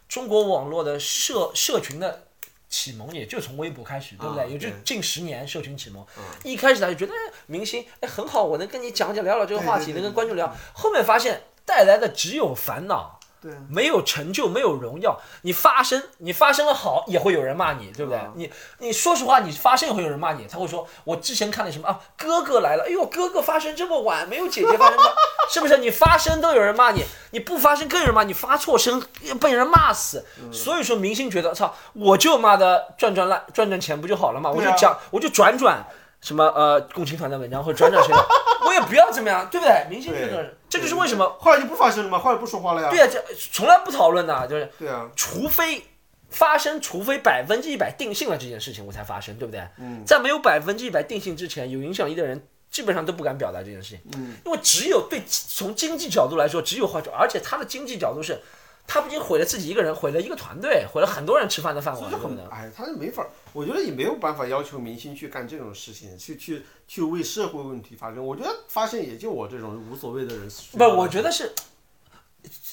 [0.08, 2.28] 中国网络的社社群的
[2.72, 4.42] 启蒙也就从微博开始，对不对？
[4.42, 6.04] 啊也就近十年社群启蒙。
[6.42, 10.56] 一开始他就觉得哎明星哎很好，我能跟你讲讲聊聊这个话题，能跟观众聊。
[10.72, 13.20] 后面发现带来的只有烦恼。
[13.42, 15.18] 对啊，没有成就，没有荣耀。
[15.42, 18.18] 你发声，你发声了好，也会有人骂你，对不对？
[18.18, 20.46] 啊你你说实话，你发声也会有人骂你。
[20.46, 25.14] 他会说，我之前看了什么啊，哥哥来了，哎呦，哥哥发声这么晚，没有姐姐发声早，
[25.50, 25.78] 是不是？
[25.78, 29.02] 你发声都有人骂你，你不发声更有人骂你，发错声
[29.40, 30.24] 被人骂死。
[30.40, 34.50] 嗯所以说，明星觉得，操，我就妈的赚赚烂赚赚钱不就好了嘛？
[34.50, 35.84] 我就讲，我就转转。
[36.22, 38.26] 什么呃共青团的文章或者转转谁的，
[38.64, 39.86] 我也不要怎么样，对不对？
[39.90, 42.18] 明星就是对这就是为什么后来就不发声了吗？
[42.18, 42.88] 后来不说话了呀？
[42.88, 45.84] 对啊，这从来不讨论的，就是对啊，除非
[46.30, 49.60] 发生，除非百分之一百定性了这件事情，我才发生，对不对？
[49.78, 54.00] 嗯，在没有百分之一百定性之前，有影响力的人基本上都不敢表达这件事情。
[54.16, 58.40] 嗯，因为只有对从经济角度来说，只有花者，而且他的经济角度是，
[58.86, 62.44] 他不仅毁了自己一个人，毁了一个团队，毁了很多人吃饭的饭碗，对不对？
[62.50, 68.24] 哎，他是没法儿，我觉得也没有办法要求明星去干这种事情，去去去为社会问题发声。
[68.24, 70.48] 我觉得发声也就我这种无所谓的人。
[70.72, 71.54] 不，我觉得是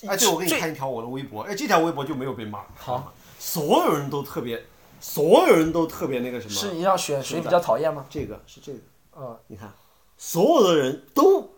[0.08, 2.64] 哎，对，我给你看一条我的微博，哎，这条微博就没有被骂。
[2.76, 4.62] 好，所有人都特别，
[5.00, 6.54] 所有人都特别那个什么。
[6.54, 8.06] 是你要选谁比较讨厌吗？
[8.10, 8.80] 这个是这个，
[9.16, 9.72] 嗯你看，
[10.18, 11.50] 所有的人都哦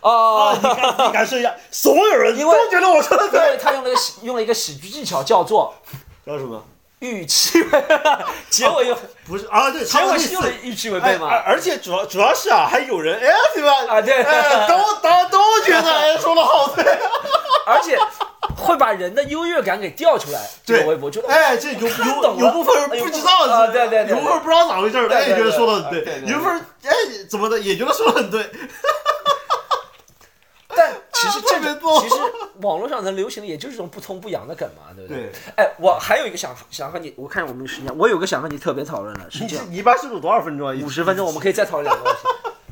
[0.00, 3.40] 啊，你敢你感受一下，所有人因为都觉得我说的因对。
[3.40, 5.74] 为他用了一个喜用了一个喜剧技巧，叫做
[6.26, 6.62] 叫什么？
[7.00, 7.84] 预期违，
[8.50, 8.94] 结尾又
[9.26, 11.28] 不是啊，对，结尾是用了预期违哎背吗？
[11.30, 13.72] 而而且主要主要是啊，还有人哎，对吧？
[13.88, 16.84] 啊对哎，都都都觉得哎说的好对。
[17.64, 17.98] 而且
[18.56, 20.40] 会把人的优越感给调出来。
[20.62, 26.92] 这个微博就哎，这有有有部分人不知道啊对对对有部分人不知道咋回事儿，对对哎，觉得说的很对对对有部分人哎
[27.30, 28.42] 怎么的也觉得说的很对。
[30.80, 32.14] 但其实这个其实
[32.62, 35.24] 网络上能流行的也就是这种不痛不痒的梗嘛，对不对？
[35.24, 40.74] 对，哎，我还有一个想想和你，我看我们时间，我有个想和你特别讨论的，是你这样，你一般是录多少分钟啊？
[40.82, 42.20] 五十分钟我们可以再讨论两个问题，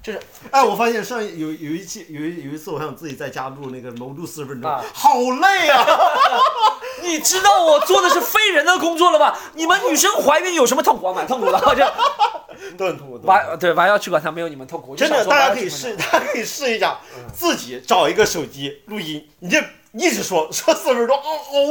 [0.09, 5.87] 就是哎，我发现上有有一期有一有一次，我想自己在家录那个楼录四十分钟啊，好累啊！
[7.05, 9.39] 你知道我做的是非人的工作了吧？
[9.55, 11.13] 你们女生怀孕有什么痛苦啊？
[11.15, 11.85] 蛮痛苦的，就
[12.79, 13.19] 都很痛苦。
[13.19, 16.99] 都很痛苦娃对娃要去管它没有你们痛苦，我就真的，说大家可以试，大家可以试一下，
[17.35, 19.59] 自己找一个手机录音，你就
[19.93, 21.23] 一直说说四分钟，哦，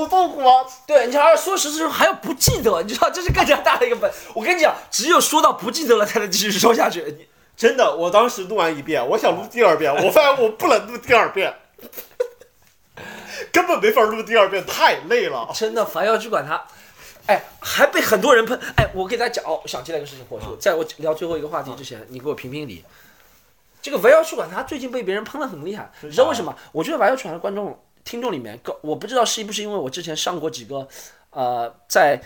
[0.02, 0.64] 好痛苦啊！
[0.86, 4.12] 对，你还要说实时还要不记得，你知道这是更加大的一个本。
[4.34, 7.04] 我跟你讲，只有说到不记得了，才能继续说下去。
[7.18, 7.28] 你
[7.58, 11.54] 真的，我当时录完一遍，我想录第二遍， 我发现我不能录第二遍，
[13.52, 15.50] 根本没法录第二遍，太累了。
[15.56, 16.64] 真的，凡要去管他，
[17.26, 18.58] 哎，还被很多人喷。
[18.76, 22.86] 哎，我给大家讲哦，我想起来一个事情，火叔，在我聊最后一个话题之前，你给我评评理。
[23.82, 26.56] 这个围绕去管他最近被别人喷的很厉害，你知道为什么？
[26.72, 30.88] 我觉得玩要去管的观众听众里面，个我不知道是不是因为我之前上过几个，
[31.32, 32.22] 呃，在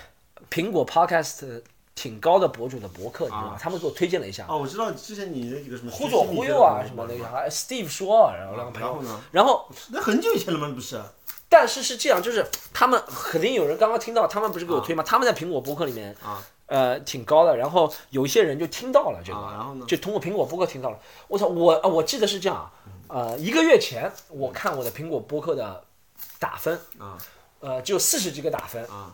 [0.49, 1.61] 苹果 Podcast
[2.01, 3.57] 挺高的博主的博客，你知道吗？
[3.61, 9.23] 他们给我推荐了一下，哦，我知道之前你那几个什么忽左忽右啊什么那个，还 Steve 说，然后两个朋友然后，呢？
[9.29, 10.71] 然后那很久以前了吗？
[10.73, 10.99] 不是？
[11.47, 12.43] 但是是这样，就是
[12.73, 15.03] 他们肯定有人刚刚听到，他们不是给我推吗？
[15.03, 17.55] 他们在苹果播客里面啊，呃，挺高的。
[17.55, 20.97] 然后有一些人就听到了这个，啊然后呢就通过苹果播客听到了。
[21.27, 22.71] 我操，我啊，我记得是这样啊，
[23.09, 25.83] 呃，一个月前我看我的苹果播客的
[26.39, 27.15] 打分，啊
[27.59, 29.13] 呃，只有四十几个打分，啊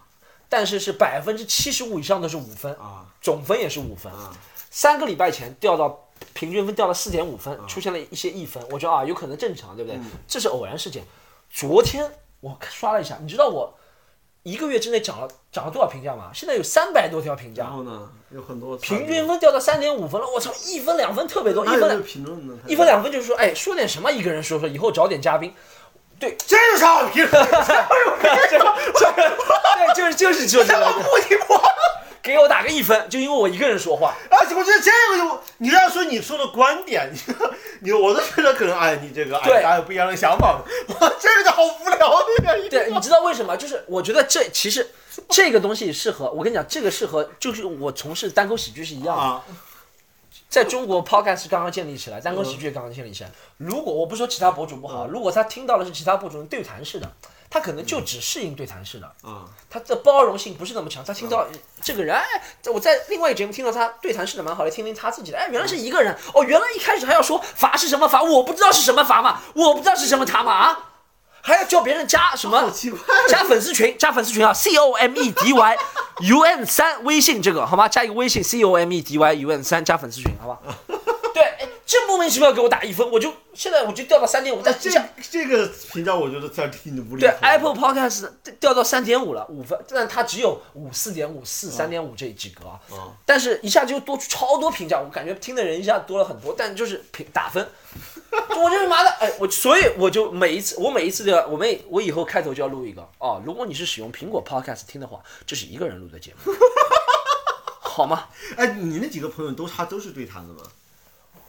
[0.49, 4.11] 但是是百分之七十五以上都是五分，啊总分也是五分。
[4.13, 4.31] 啊！
[4.69, 9.99] 三个礼拜前掉到平均分掉到四点五分，出现了一些一分，我觉得啊有可能正常，对不对？
[10.27, 11.03] 这是偶然事件。
[11.49, 12.09] 昨天
[12.41, 13.73] 我刷了一下，你知道我
[14.43, 16.31] 一个月之内涨了涨了多少评价吗？
[16.33, 18.11] 现在有三百多条评价，然后呢？
[18.29, 22.03] 有很多平均分掉到三点五分了，我操，一分两分特别多，一分？
[22.67, 25.53] 一分两分就是说，哎，说点什么一个人说说，以后找点嘉宾，
[26.19, 27.47] 这有啥好评论？
[29.85, 31.61] 对，就是就是说这个，不听话。
[32.19, 37.19] 给我打个一分，就因为我一个人说话，啊，我觉得这个就你要说你说的观点，你
[37.79, 40.59] 你我都觉得可能哎，你这个哎，对大家有不一样的想法。
[40.87, 42.53] 我，这个就好无聊的呀！
[42.69, 43.55] 对，你知道为什么？
[43.55, 44.85] 就是我觉得这其实
[45.29, 49.21] 这个东西适合我跟你讲，这个适合就是我从事单口喜剧是一样的。
[49.21, 49.43] 啊，
[50.49, 53.31] 在中国 podcast 刚刚建立起来，单口喜剧也刚刚建立起来。
[53.57, 57.11] 如果我不说其他博主不好，如果他听到的是其他博主对谈式的，
[57.49, 61.03] 他可能就只适应对谈式的，啊，他的包容性不是那么强。
[61.03, 61.45] 他听到
[61.81, 62.23] 这个人，哎，
[62.73, 70.86] 我在另外一个节目听到他对谈式的蛮好的，听听他自己的，哎，原来是一个人，哦，原来一开始还要说罚是什么罚，我不知道是什么罚嘛，我不知道是什么他嘛啊，
[71.47, 72.99] 还要叫别人加什么好奇怪。
[73.29, 75.77] 加粉丝群，加粉丝群啊，C O M E D Y
[76.27, 77.87] U N 三微信这个好吗？
[77.87, 80.59] 加一个微信 C O M E D Y U N 三加粉丝群，好吧？
[81.33, 84.91] 对，哎，这莫名其妙给我打一分，我就现在我就掉到三点五，但这
[85.31, 87.29] 这个评价我觉得才挺无厘对。
[87.41, 88.29] Apple Podcast
[88.59, 92.77] 掉到三点五了，五分，但它只有五、四点五、四、三点五这几个啊。
[92.91, 97.65] 嗯，但是一下就多出超多评价，我感觉听的人一下多了很多，但就是评打分，
[98.61, 106.53] 我就是妈的，哎，我所以我就每一次我每一次都要，我每我以后开头就要录一个哦，如果你是使用苹果 Podcast 听的话，这是一个人录的节目，
[107.79, 108.27] 好吗？
[108.57, 110.61] 哎，你那几个朋友都他都是对谈的吗？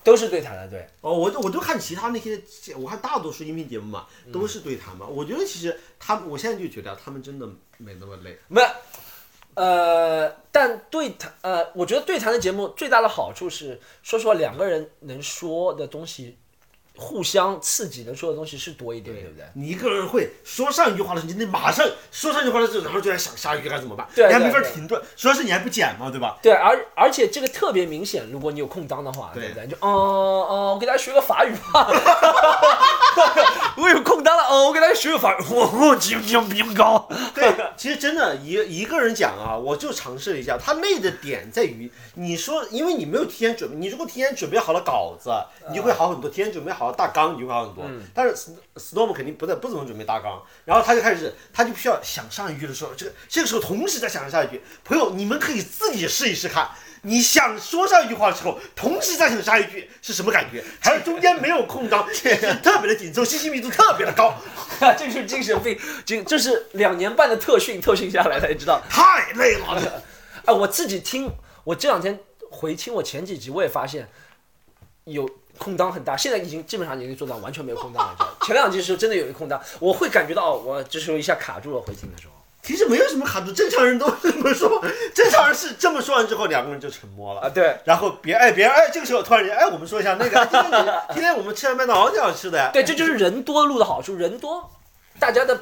[0.05, 2.41] 都是对谈的，对，哦，我都我都看其他那些，
[2.76, 5.07] 我看大多数音频节目嘛，嗯都是对谈嘛。
[5.07, 8.39] 我觉得其实他们，我现在就觉得他们真的没那么累。
[8.49, 8.62] 没，
[9.55, 16.39] 呃，但对谈，呃，我觉得对谈的节目最大的好处是，说实话，两个人能说的东西，
[16.99, 19.44] 互相刺激能说的东西是多一点，对不对？
[19.55, 25.01] 你一个人会说上一句话的时候，你得马上说上一句话的时候，然后就在想下一句该怎么办，对你还没法停顿。
[25.16, 26.36] 主要是你还不剪嘛，对吧？
[26.42, 29.66] 对，而而且这个特别明显，如果你有空档的话，对对不对？
[29.68, 31.88] 就嗯嗯，我给大家学个法语吧。
[33.76, 35.44] 我有空档了，嗯，我给大家学个法语。
[35.51, 37.09] 我我金金比高。
[37.34, 45.30] 对，其实真的一一个人讲啊，我就尝试了一下，他累的点在于，你说，因为你没有提前准备，你如果提前准备好了稿子，
[45.68, 47.84] 你就会好很多；提前准备好了大纲，你就会好很多。
[48.14, 54.62] 但是 St- Storm 肯定不在不怎么准备大纲，然后他就开始，他就需要想上一句的时候，这个这个时候同时在想下一句。
[54.84, 56.68] 朋友，你们可以自己试一试看。
[57.03, 60.64] 你想说上一句话的时候，同时在想下一句是什么感觉？
[60.82, 64.34] 还有中间没有空档，是特别的紧凑，信息密度特别的高，
[64.99, 68.82] 这就是精神病，精这是两年半的特训，特训下来才知道。
[68.91, 70.03] 太累了。
[70.45, 71.30] 哎，我自己听，
[71.62, 72.18] 我这两天
[72.51, 74.09] 回听我前几集，我也发现
[75.05, 75.28] 有
[75.59, 78.36] 空档很大，现在已经基本上已经做到完全没有空档了。
[78.46, 82.32] 前两集的时候真的有一个空档，我会感觉到哦我这时候一下卡住了，回听的时候。
[82.61, 84.84] 其实没有什么卡住，正常人都这么说。
[85.14, 87.40] 正常人是这么说完之后，两个人就沉默了。
[87.40, 92.70] 啊，对然后别哎别人哎，这个时候突然间哎，我们说一下那个， 今天你今天我们吃完麦当劳挺好吃的呀。
[92.72, 94.70] 对，这就是人多录的好处，人多，
[95.18, 95.59] 大家的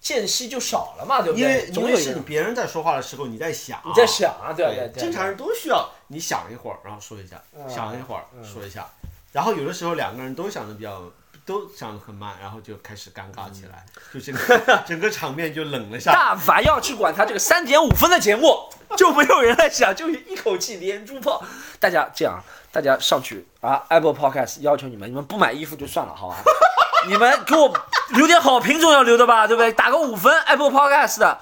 [0.00, 1.66] 间隙就少了嘛，对不因为对？
[1.66, 8.86] 因为是总有一个人别人在说话的时候你在想，你在想啊，对对对对，正常人都需要你想一会儿，然后说一下，想一会儿说一下，
[9.34, 11.02] 然后有的时候两个人都想的比较。
[11.46, 14.58] 都想的很慢，然后就开始尴尬起来，就整个
[14.88, 16.18] 整个场面就冷了下来。
[16.18, 18.66] 但凡要去管他这个三点五分的节目，
[18.96, 21.44] 就没有人来想，就一口气连珠炮。
[21.78, 26.36] 大家这样，大家上去啊，Apple Podcast 要求你们，你们不买衣服就算了，好吧？
[27.06, 27.70] 你们给我
[28.12, 29.70] 留点好评总要留的吧，对不对？
[29.70, 31.38] 打个五分，Apple Podcast 的，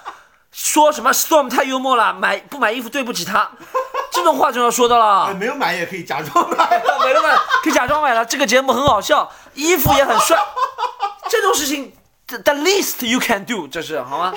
[0.51, 3.53] 说什么 Storm 太幽默了，买不买衣服对不起他，
[4.13, 5.35] 这种话就要说的了哎。
[5.35, 6.99] 没有买也可以假装买了。
[7.05, 7.35] 没了买，
[7.65, 8.25] 可以假装买了。
[8.25, 10.39] 这个节目很好笑，衣服也很帅，
[11.29, 11.93] 这种事情
[12.27, 14.33] ，the the least you can do，这是好吗？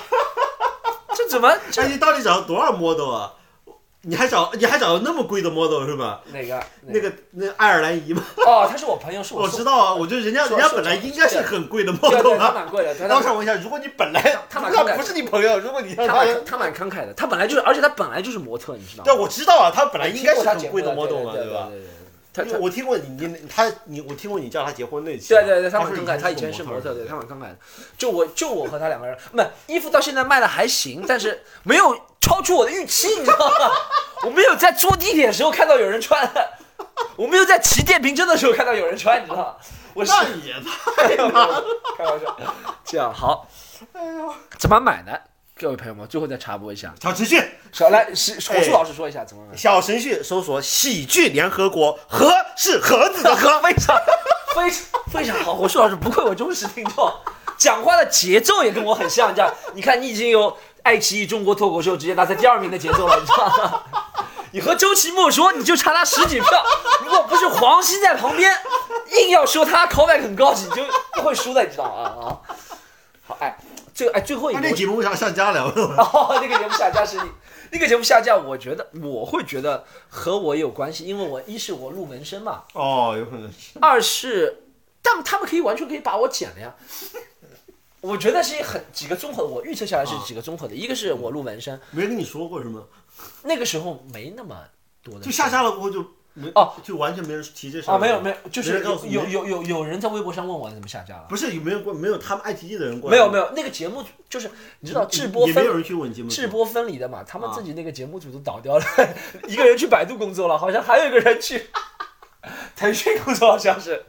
[1.15, 3.32] 这怎么这哎，你到底找了多少 model 啊？
[4.08, 6.22] 你还找你还找了那么贵的 model 是吧？
[6.32, 12.51] 哪个那个那爱尔兰姨吗，哦，他是我朋友，是我我知道啊，我觉得人家人家本来应该是很贵的 model 对，他啊。
[12.53, 19.06] 蛮贵的，他那我想问一下，如果你本来他蛮慷慨不是你朋友，如果你让他他，蛮慷慨的，他本来就是，而且他本来就是模特，你知道吗？
[19.06, 21.68] 对，我知道啊，他本来应该是很贵的 model 嘛，对吧？
[21.72, 21.88] 对对，
[22.32, 27.58] 他他我听过你你他你我听过你叫他结婚那期，对对对，他他蛮慷慨，他以前是模特，对，他蛮慷慨的。
[27.97, 33.71] 就我就我和他两个人，不，衣服到现在卖的还行，但是没有超出我的预期，你知道吗？
[34.26, 36.28] 我没有在坐地铁的时候看到有人穿，
[37.15, 39.55] 我没有在骑电瓶车的时候看到有人穿，你知道吗？
[39.93, 40.53] 我是那也
[40.97, 41.63] 太难了。
[41.95, 42.36] 开玩笑，
[42.84, 43.47] 这样好，
[43.93, 45.11] 哎呦怎么买呢？
[45.55, 47.39] 各位朋友们，最后再插播一下，小程序，
[47.71, 49.55] 小来是火树老师说一下怎么买。
[49.55, 53.95] 小程序搜索“喜剧联合国”，盒是盒子的盒， 非常
[54.55, 57.13] 非常非常好，火树老师不愧我忠实听众，
[57.55, 63.84] 讲话的节奏也跟我很像，这样你看你已经有爱奇艺中国脱口秀直接拿在第二名的节奏了，你知道吗？
[64.54, 66.64] 你和周奇墨说，你就差他十几票，
[67.04, 68.56] 如果不是黄西在旁边
[69.18, 70.84] 硬要说他 callback 很高级，你就
[71.14, 72.04] 不会输的，你知道吗？
[72.04, 72.40] 啊，
[73.26, 73.58] 好，哎，
[73.96, 75.64] 这个哎最后一个那节目为啥下架了？
[75.74, 77.32] 哦，那个节目下架是你，
[77.72, 83.80] 那个节目下架，我觉得我会觉得和我有关系，因为我一是我录纹身嘛，哦，有可能是。
[83.82, 84.62] 二是，
[85.02, 86.74] 但他们可以完全可以把我剪了呀。
[88.06, 92.84] 我觉得是很几个综合的，我预测下来是几个综合的，一个是我录纹身，没人跟你说过是吗？
[93.43, 94.56] 那个时候没那么
[95.03, 95.22] 多的。
[95.22, 103.18] 就下架了过后就没哦，就完全没人提这事儿啊，没有没有，就是有有有有人在微博上问我怎么下架了，不是有没有过没有他们爱奇艺的人过来？
[103.18, 104.51] 没有没有，那个节目就是
[104.82, 106.36] 你知道制播分也没有人去问节目组。
[106.36, 108.86] 制播分离的嘛，他们啊自己那个节目组都倒掉了，
[109.47, 111.70] 一个人去百度工作了，好像还有一个人去
[112.76, 114.03] 腾讯工作，好像是。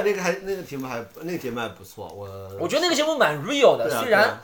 [0.00, 2.26] 对那个还那个节目还那个节目还不错，我
[2.60, 4.40] 我觉得那个节目蛮 real 的，啊虽然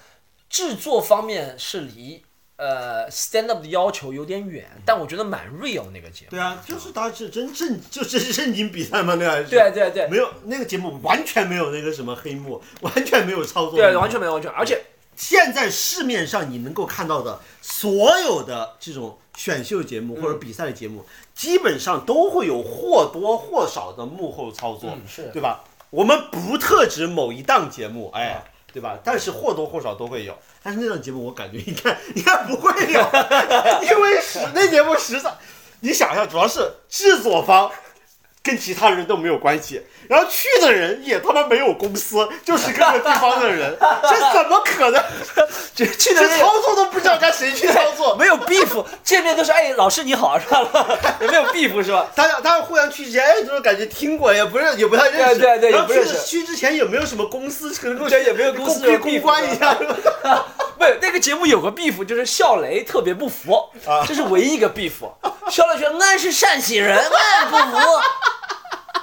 [0.49, 2.23] 制作方面是离
[2.57, 6.31] 呃 stand up 的要求有点远，但我觉得蛮 real 那个节目。
[6.31, 10.09] 对啊，就是他是真正就是正经比赛嘛，那还是对对对。
[10.09, 14.83] 没有那个节目完全没有那个什么黑幕，完全没有操作，对，完全没有完全，而且
[15.19, 21.05] 现在市面上你能够看到的所有的这种选秀节目或者比赛的节目，
[21.35, 24.97] 基本上都会有或多或少的幕后操作，
[25.33, 25.65] 对吧？
[25.91, 28.97] 我们不特指某一档节目，哎，对吧？
[29.03, 30.39] 但是或多或少都会有。
[30.63, 33.01] 但是那档节目我感觉应该 应该不会有，
[33.91, 35.35] 因为实那节目实在，
[35.81, 37.69] 你想一下，主要是制作方。
[38.49, 45.05] 跟其他人都没有关系，然后去的人也他妈没有公司，就是各个地方的人，这怎么可能？
[45.77, 48.17] 这去的人操作都不知道该谁去操作。
[48.19, 50.65] 没有 beef，见面都是哎老师你好是吧？
[51.21, 52.07] 也没有 beef 是吧？
[52.15, 55.39] 大家大家互相去之前，哎，这种感觉听过，也不是，也不太认识。
[55.39, 57.71] 对对对然后去也不认识去之前有没有什么公司
[58.09, 59.77] 对也没有公司有公闭关一下？
[59.79, 60.47] 是吧
[60.79, 63.53] 不是那个节目有个 beef，就是笑雷特别不服，
[63.85, 64.93] 啊这是唯一一个 beef。
[65.51, 67.77] 笑雷说：“俺是陕西人，俺不服，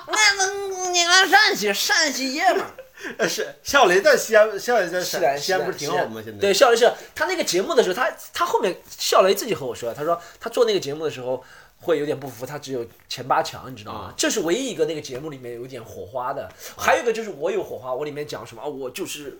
[0.08, 2.72] 俺能你看陕西陕西爷们儿。
[3.20, 6.22] ”呃是笑雷在西安，笑雷在西安，西安不是挺好的吗？
[6.24, 11.43] 现在对，笑雷是他那个节目的时候，他他后面笑雷自己和我说，他说他做那个节目的时候
[11.82, 13.99] 会有点不服，他只有前八强，你知道吗？
[13.99, 16.49] 啊这是唯一一个那个节目里面有点火花的。
[16.78, 18.66] 还有一个就是我有火花，我里面讲什么啊？
[18.66, 19.38] 我就是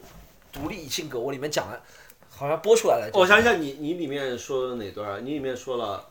[0.52, 1.82] 独立性格，我里面讲了，
[2.30, 3.10] 好像播出来了。
[3.14, 5.20] 我想想你，你里面说的哪段啊？
[5.24, 6.06] 你里面说了，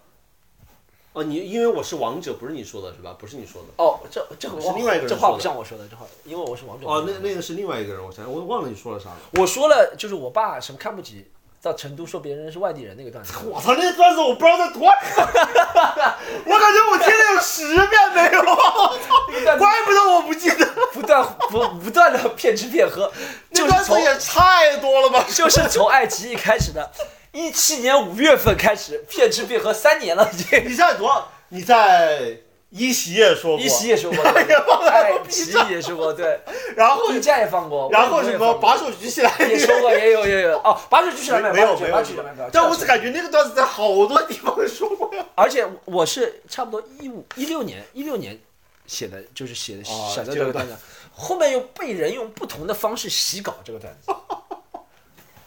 [1.15, 3.15] 哦，你因为我是王者，不是你说的是吧？
[3.19, 3.69] 不是你说的。
[3.83, 6.87] 哦，这这个是另外一个人这话不像我说的，这话因为我是王者。
[6.87, 9.17] 哦，那那个是另外一个人，我想想，我忘了你说了啥了。
[9.35, 11.31] 我说了，就是我爸什么看不起，
[11.63, 13.33] 到成都说别人是外地人那个段子。
[13.47, 23.09] 我操，那个段子我不知道在多， 我感觉我听了有十遍没有， 我操，怪不得我不记得，不断不不断的骗吃骗喝，
[23.51, 25.25] 那段子也太多了吧？
[25.33, 26.91] 就是从爱奇艺开始的，
[27.35, 30.65] 一七年五月份开始骗吃骗喝三年了已经。
[30.71, 32.39] 你在多少，你在
[32.71, 36.41] 一席也说过，一席也说过，也放 在 B 站也说过，对，
[36.77, 45.27] 然后 B 站也放过，然后什么把手举起来也说过，也有也有哦，把手举起来没有没有举起来没有，但我只感觉那个段子在好多地方说过呀。
[45.35, 48.39] 而且我是差不多一五一六年一六年
[48.87, 50.77] 写的，就是写的哦写的这个段子，
[51.13, 54.13] 后面又被人用不同的方式洗稿这个段子。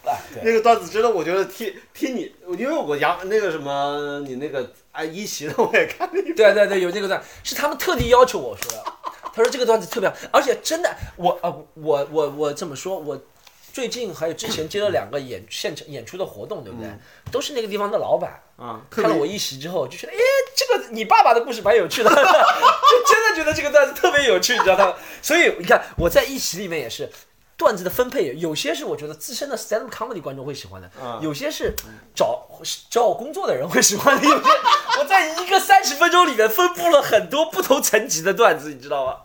[0.36, 6.32] 哎，那个段子真的，我觉得听听你，因为我杨那个什么，你那个哎一席的我也看了一。
[6.32, 8.84] 对对对，有这个段，是他们特地要求我说的。
[9.34, 13.20] 他说这个段子特别好，而且真的，我呃，我我我这么说，我
[13.72, 16.90] 最近还有之前接了两个演现场演出的活动，对不对？
[17.30, 18.40] 都是那个地方的老板。
[18.56, 20.16] 啊，看了我一席之后，就觉得，哎，
[20.56, 24.94] 这个你爸爸的故事蛮有趣的， 就真的觉得这个段子特别有趣，你知道吗？
[25.22, 27.08] 所以你看，我在一席里面也是，
[27.58, 31.74] 段子的分配有些是我觉得资深的 stand up comedy 观众会喜欢的，啊有些是
[32.14, 32.48] 找
[32.88, 34.48] 找我工作的人会喜欢的，有些
[35.00, 39.16] 我在一个三十分钟里面分布了很多不同层级的段子，你知道吗？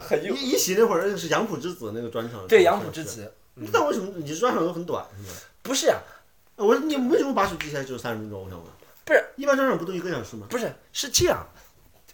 [0.00, 3.04] 很有一一席那会儿那个是杨浦之子那个专场，对杨浦之。
[3.04, 3.30] 子，
[3.72, 5.04] 但为什么你这专场都很短？
[5.16, 5.36] 是吧？
[5.62, 5.98] 不是啊，
[6.56, 8.40] 我说你为什么把手举起来只有三十分钟？
[8.44, 8.66] 我想问，
[9.04, 10.46] 不是一般专场不都一个小时吗？
[10.48, 11.44] 不是，是这样。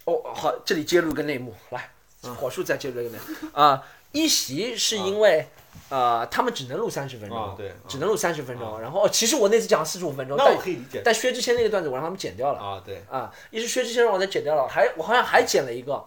[0.06, 1.90] 哦，好，这里揭露个内幕，来，
[2.34, 5.48] 火速再揭露一个内幕啊、一席是因为。
[5.90, 7.74] 呃，他们只能录三十分钟，啊对啊。
[7.86, 8.80] 只能录三十分钟。
[8.80, 11.02] 然后，哦其实我那次讲了四十五分钟，但那我可以理解。
[11.04, 12.58] 但薛之谦那个段子我让他们剪掉了。
[12.58, 16.02] 啊，对，啊，一是薛之谦让我再剪掉了，还我好像还剪了一个，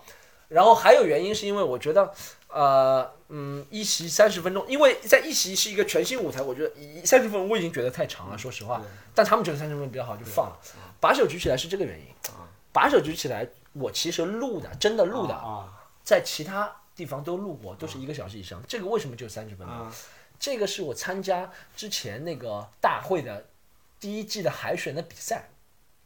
[0.47, 2.11] 然后还有原因是因为我觉得，
[2.47, 8.81] 呃，嗯，一席三十分钟，因为在一席是一个全新舞台，我觉得一三十分钟我已经觉得太长了，说实话，
[9.13, 10.57] 但他们觉得三十分钟比较好，就放了。
[10.99, 12.05] 把手举起来是这个原因，
[12.73, 15.67] 把手举起来，我其实录的，真的录的，啊
[16.07, 18.63] 在其他地方都录过，都是一个小时以上。
[18.65, 19.75] 这个为什么只有三十分钟？
[19.75, 19.91] 啊
[20.39, 23.47] 这个是我参加之前那个大会的
[23.99, 25.49] 第一季的海选的比赛，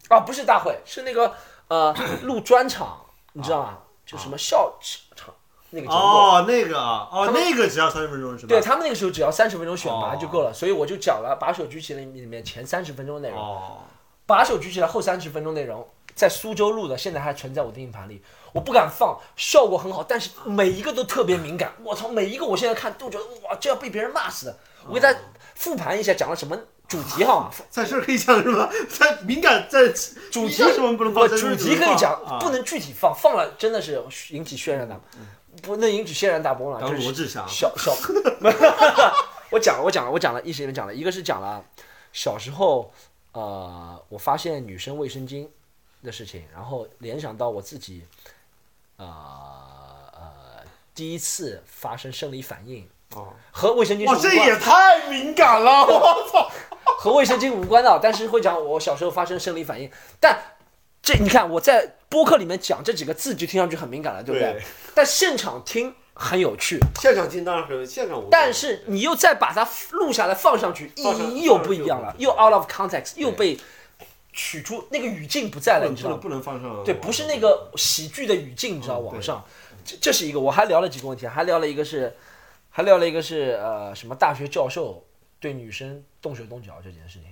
[0.08, 1.36] 啊，不是大会，是那个
[1.68, 1.94] 呃
[2.24, 3.78] 录专场，你知道吗？
[4.04, 4.80] 就什么笑
[5.16, 5.36] 场
[5.70, 6.00] 那个节目。
[6.00, 8.48] 哦，那个啊，哦，那个只要三十分钟是吧？
[8.48, 13.38] 对他们那个时候只要三十分钟选拔哦就够了，所以我就讲了把手举起来里面前三十分钟内容。
[13.38, 13.82] 哦，
[14.26, 15.86] 把手举起来后三十分钟内容
[16.16, 18.22] 在苏州录的，现在还存在我的硬盘里，
[18.54, 21.74] 我不敢放，效果很好，但是每一个都特别敏感。
[21.84, 24.58] 我操，每一个我现在看都觉得哇，这要被别人骂死的。
[24.88, 25.20] 我给大家
[25.56, 26.58] 复盘一下，讲了什么
[26.88, 27.50] 主题哈？
[27.70, 28.70] 在这儿可以讲是吗？
[28.90, 29.88] 在敏感在
[30.32, 31.28] 主题为什么不能放？
[31.30, 35.00] 在主题可以讲，啊不能具体放，放了真的是引起轩然大，
[35.62, 36.82] 不能引起轩然大波了。
[36.82, 37.94] 当就是罗志祥小小，
[39.52, 41.64] 我讲了，我讲了，我讲了，一时里面讲了，一个是讲了
[42.12, 42.92] 小时候，
[43.34, 45.48] 呃，我发现女生卫生巾
[46.04, 48.06] 的事情，然后联想到我自己，
[48.98, 49.06] 呃
[50.14, 55.84] 呃，第一次发生生理反应哦，和卫生巾哇，是无关这也太敏感了！
[55.86, 56.50] 我操，
[57.00, 59.92] 和卫生巾无关的，但是会讲我小时候发生生理反应。
[60.20, 60.40] 但
[61.02, 64.54] 这你看我在播客里面讲这几个字就听上去很敏感了，对不对？
[64.54, 64.62] 对
[64.94, 73.60] 但现场听很有趣，现场听当然很现场无，但是你又再把它录下来放上去，意义又不一样了又 out of context，又被
[74.34, 76.18] 取出那个语境不在了，你知道吗？
[76.22, 79.44] 不能放上对，不是那个喜剧的语境，你知道，嗯网上，
[79.84, 82.16] 这这是一个，我还聊了几个问题，还聊了一个是，
[82.70, 85.06] 还聊了一个是呃什么大学教授
[85.40, 87.28] 对女生动手动脚这件事情，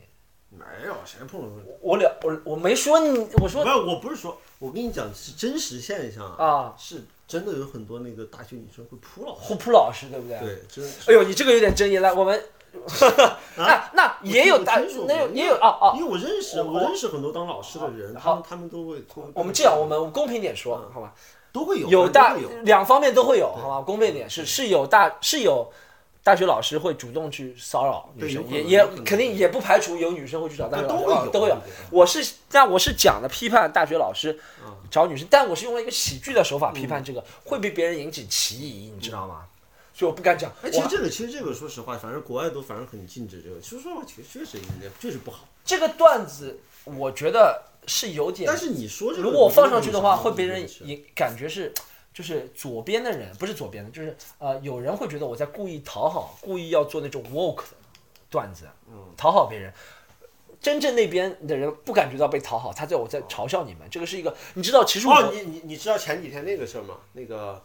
[0.50, 1.64] 没有谁碰了。
[1.82, 9.42] 我聊我我没说你，我说不是，我不是说，我跟你讲是真实现象啊，是真的有很多那个大学女生会扑老师。
[9.42, 10.40] 胡普老师对不对？
[10.40, 12.44] 对，真的哎呦，你这个有点争议，来我们，
[13.56, 21.14] 那那也有大那有也有哦哦，因为我认识，我我认识很多当老师的人，他好们他们都会，通我们这样，我们公平点说，好吧？
[21.52, 23.82] 都会有，有大两方面都会有，好吧？
[23.82, 25.68] 公平点是是有大是有
[26.24, 31.58] 大学老师会主动去骚扰女生，也也肯定也不排除有女生会去找大学老师，都会有。
[31.90, 39.42] 我是但我是讲的批判大学老师嗯找女生，但我是用了一个喜剧的手法批判这个，会被别人引起歧义，你知道吗？
[40.00, 40.50] 所以我不敢讲。
[40.62, 43.60] 哎，其实这个，其实这个，说实话，反正国外都反正很禁止这个。
[43.60, 45.46] 其实说实话，确确实应该确实不好。
[45.66, 51.74] 这个段子，我觉得是有点但是你说这个，如果我放上去的话，会被人也感觉是，
[52.14, 57.76] 就是左边的人不是左边的，就是呃，有人会觉得我在故意讨好，故意要做那种 woke 的
[58.30, 59.74] 段子，嗯讨好别人。
[60.62, 67.00] 真正那边的人不感觉到被讨好，他在我在嘲笑你们，这个是一个，你知道，其实我、哦，你你你知道前几天那个事儿吗？
[67.12, 67.62] 那个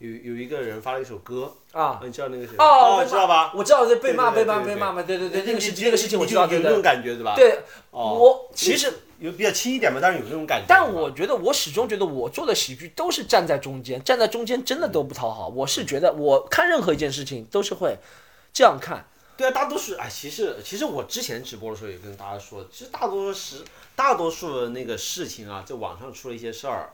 [0.00, 2.54] 有有一个人发了一首歌，啊，你知道那个谁？
[2.58, 3.52] 哦，知道吧？
[3.54, 7.58] 我知道，被骂被骂被骂嘛，对对对，那个你事那个事情我知道，有那种感觉对吧？，对，
[7.90, 10.64] 哦我其实有比较轻一点嘛，但是有那种感觉。
[10.66, 15.48] 但我觉得，我始终觉得我做的喜剧都是站在中间，站在中间真的都不讨好。
[15.48, 17.98] 我是觉得，我看任何一件事情都是会
[18.54, 19.04] 这样看。
[19.36, 23.62] 对啊，大多数哎，其实其实我之前直播的时候也跟大家说，其实大多数时
[23.94, 26.90] 大多数的那个事情啊，在网上出了一些事儿，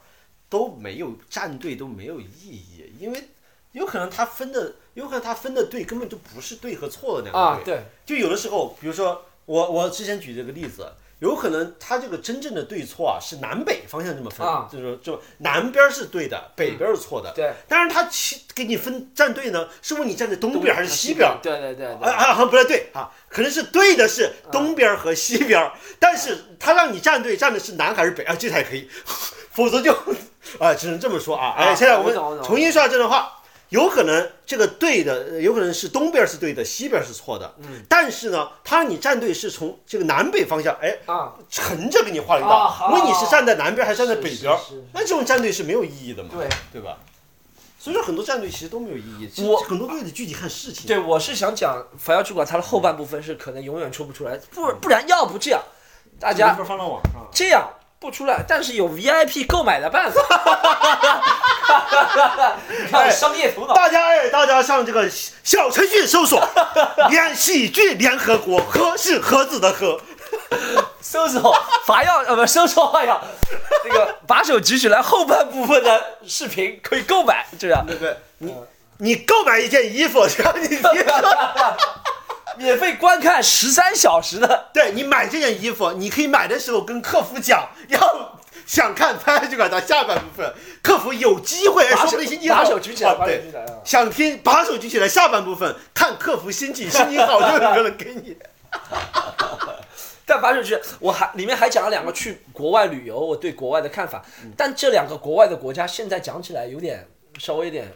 [0.49, 3.29] 都没有站队都没有意义，因为
[3.73, 7.75] 有可能他分的，有可能他分的队根本就不是对和错的两个，队。
[7.75, 10.87] 啊对，就有的时候，比如说我我之前举这个例子，
[11.19, 17.33] 有可能他这个真正的对错啊是南北方向这么分，啊就是说就南边是对的，北边是错的。
[17.35, 21.37] 对，但是他其给你分站队呢，是问你站在东边还是西边？
[21.43, 22.11] 对对对啊对。
[22.11, 28.89] 啊，好像不太对啊，可能是对的是东边和西边，但是他让你站队站的是南还是北啊，这才可以，
[29.53, 29.95] 否则就
[30.61, 31.55] 啊，只能这么说啊。
[31.57, 33.33] 哎，啊现在我们重新说下这段话。
[33.71, 37.53] 有可能这个对的，呃有可能是东边是对的，西边是错的。
[37.59, 44.57] 嗯，但是呢，他让你站队是从这个南北方向，哎，啊，横着给你画了一啊道，问你是站在南边还是站在北边
[44.93, 46.31] 那这种站队是没有意义的嘛？
[46.33, 46.97] 对，对吧？
[47.77, 50.87] 所以说很多战队其实都没有意义，我很多队得具体看事情。
[50.87, 55.61] 对，我是想讲《反妖主管》它的后半部分是可能永远抽不出来，不不然要不这样，
[56.21, 57.15] 大家放到网上。
[57.33, 57.69] 这样
[57.99, 60.21] 不出来，但是有 VIP 购买的办法。
[62.69, 63.75] 你看商业头脑。
[63.75, 66.47] 大家哎，大家上这个小程序搜索
[67.09, 70.01] “联喜剧联合国”，盒是盒子的盒。
[71.01, 71.55] 搜索
[71.87, 73.21] 法药呃不搜索法药，
[73.85, 78.55] 那个把手举起来后半部分的视频可以购买，这样那个你
[78.99, 80.69] 你购买一件衣服，只要你
[82.59, 84.69] 免费观看十三小时的。
[84.73, 93.81] 对你买这件衣服，你可以买的时候跟客服讲，要想看拍这个的下半部分，客服有机会说不定心情好，把手举起来，啊对把手举，起来啊。
[93.85, 98.37] 想听把手举起来下半部分，看客服心情，心情好就有个人给你。
[100.29, 104.25] 但把手举，我还里面还讲了两个去国外旅游，我对国外的看法。
[104.57, 107.07] 但这两个国外的国家现在讲起来有点
[107.39, 107.93] 稍微有点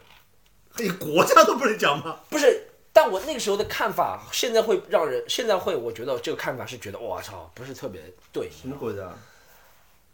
[0.77, 2.21] 你国家都不能讲吗？
[2.31, 8.01] 不是，但我那个时候的看法，现在会让人，现在会，我觉得这个看法是觉得，我操，不是特别
[8.33, 8.51] 对。
[8.51, 9.03] 什么国家？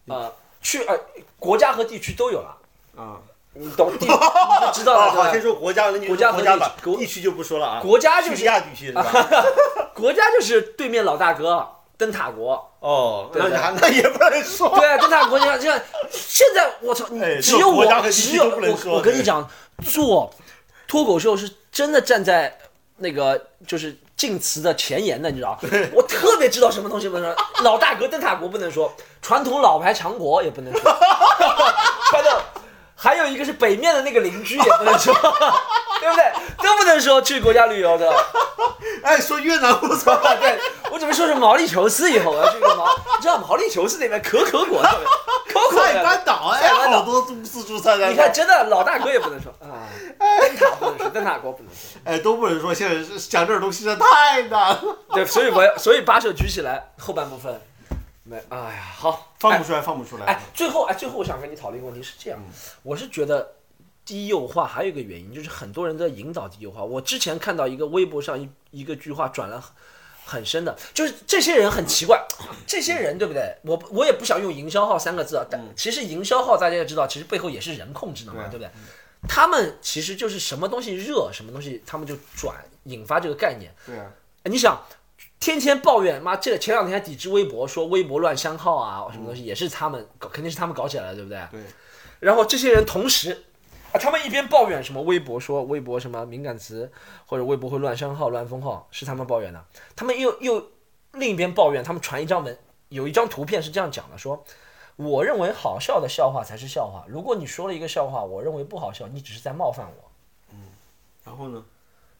[0.08, 0.94] 呃，去呃
[1.38, 2.56] 国家和地区都有了，
[2.96, 3.18] 啊，
[3.54, 5.40] 你懂地， 你就知道了，好，先？
[5.40, 7.80] 说国家，国家和国家吧，地区地区就不说了啊。
[7.80, 9.04] 国家就是亚地区是吧？
[9.94, 11.66] 国家就是对面老大哥
[11.96, 13.48] 灯塔国，哦，那
[13.80, 14.68] 那也不能说。
[14.78, 17.06] 对啊，灯塔国，你看，你看，现在我操，
[17.40, 19.48] 只有我，只有我，我跟你讲，
[19.82, 20.30] 做
[20.86, 22.58] 脱口秀是真的站在
[22.98, 25.58] 那个就是晋祠的前沿的，你知道？
[25.92, 30.80] 我特别知道什么东西不能说，老大哥灯塔国不能说，传统老牌强国也不能说，
[32.10, 32.40] 还有
[32.94, 35.14] 还有一个是北面的那个邻居也不能说，
[36.00, 36.32] 对不对？
[36.62, 38.12] 都不能说去国家旅游的。
[39.02, 40.14] 哎，说越南不错。
[40.40, 40.58] 对，
[40.90, 42.86] 我准备说是毛里求斯以后我要去个毛，
[43.16, 45.06] 你知道毛里求斯那边可可果特别
[45.54, 48.12] Coco 菜班岛，哎，好多都四川菜单。
[48.12, 49.88] 你看，真的老大哥也不能说啊，
[50.18, 52.00] 灯塔不能说，灯塔国不能说。
[52.04, 54.80] 哎，都不能说，现在是讲这种东西真的太难了，
[55.12, 57.60] 对，所以我要所以把手举起来，后半部分
[58.24, 60.26] 没，哎呀，好，放不出来，放不出来。
[60.26, 62.38] 哎，最后哎，最后我想跟你讨论一个问题是这样，
[62.82, 63.52] 我是觉得
[64.06, 66.82] 低幼化还有一个原因，就是很多人在引导低幼化。
[66.82, 69.70] 我之前看到一个微博上一一个句话转了很
[70.24, 72.20] 很深的，就是这些人很奇怪，
[72.66, 73.54] 这些人对不对？
[73.62, 78.70] 我我也不想用营销号三个字啊，但其实营销号大家也知道，其实背后也是人控制的嘛，对对不对？
[79.28, 83.72] 他们其实就是什么东西热，什么东西他们就转引发这个概念。
[83.84, 84.10] 对啊，
[84.44, 84.80] 你想，
[85.40, 91.40] 天天抱怨，妈，这前两天还抵制微博，说微博乱删号啊，什么东西也是他们搞，肯定是他们搞起来的，对不对？
[91.50, 91.60] 对。
[92.18, 93.44] 然后这些人同时，
[93.96, 96.92] 啊，他们一边抱怨什么微博说微博什么敏感词
[97.26, 100.70] 或者微博会乱删号、乱封号，是他们抱怨的，他们又又
[101.12, 102.58] 另一边抱怨，他们传一张文，
[102.90, 104.44] 有一张图片是这样讲的，说。
[104.98, 107.04] 我认为好笑的笑话才是笑话。
[107.06, 110.10] 如果你说了一个笑话，我认为不好笑，你只是在冒犯我。
[110.52, 110.56] 嗯
[111.22, 111.62] 然后呢？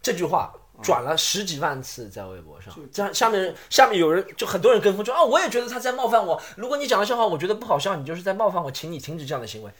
[0.02, 0.52] 这句话
[0.82, 6.38] 转了十几万次在微博上，这样下面下面有人就很多人跟风，说啊，我也觉得他在冒犯我。
[6.54, 9.72] 如果你讲的笑话我觉得不好笑，你就是在冒犯我，请你停止这样的行为。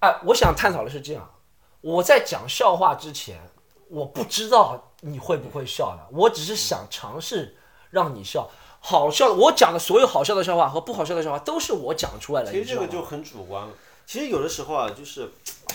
[0.00, 1.30] 哎，我想探讨的是这样，
[1.80, 3.38] 我在讲笑话之前，
[3.88, 7.56] 我不知道你会不会笑的，我只是想尝试
[7.90, 8.50] 让你笑。
[8.80, 12.50] 好笑的，我讲的所有好笑的笑话和不好笑的笑话都是我讲出来的。
[12.50, 13.72] 其实这个就很主观了。
[14.06, 15.30] 其实有的时候啊，就是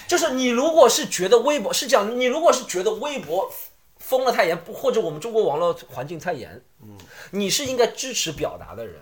[0.07, 3.47] 就是你如果是觉得微博是这样，你如果是觉得微博
[3.99, 6.97] 封了太严，不或者我们中国网络环境太严，嗯，
[7.29, 8.99] 你是应该支持表达的人，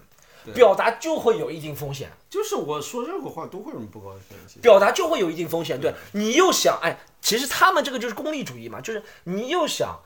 [0.53, 4.13] 表达就会有一定风险，就是我说任何话都会有人不高
[4.47, 4.61] 兴。
[4.61, 5.79] 表达就会有一定风险。
[5.79, 9.99] 对你又想，哎，其实他们这个就是功利主义嘛，就是你又想。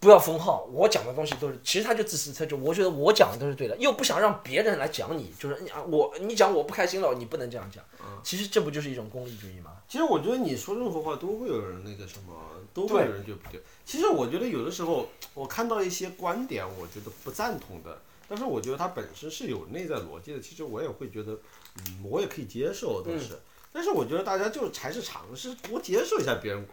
[0.00, 7.82] 不要封号，我讲的东西都是，其实他就自私他就我觉得我讲的都是对的，又不想让别人来讲你，就是你啊，我你讲我不开心了，你不能这样讲。
[8.22, 9.72] 其实这不就是一种功利主义吗？
[9.88, 12.32] 其实我觉得你说任何话都会有人那个什么，
[12.72, 13.60] 都会有人觉得不对。
[13.84, 20.40] 其实我觉得有的时候我看到一些观点，我觉得不赞同的，但是我觉得它本身是有内在逻辑的。
[20.40, 21.32] 其实我也会觉得，
[21.76, 23.38] 嗯，我也可以接受，但是。
[23.70, 26.66] 但是我觉得大家就还是尝试多接受一下别人，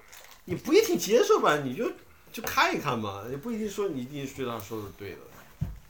[0.46, 1.92] 你不一定接受吧，你就
[2.32, 5.18] 就看一看嘛，也不一定说你一定觉得他说的是对的。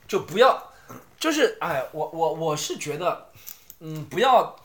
[0.08, 0.74] 就不要，
[1.20, 3.30] 就是哎，我我我是觉得，
[3.80, 4.56] 嗯，不要，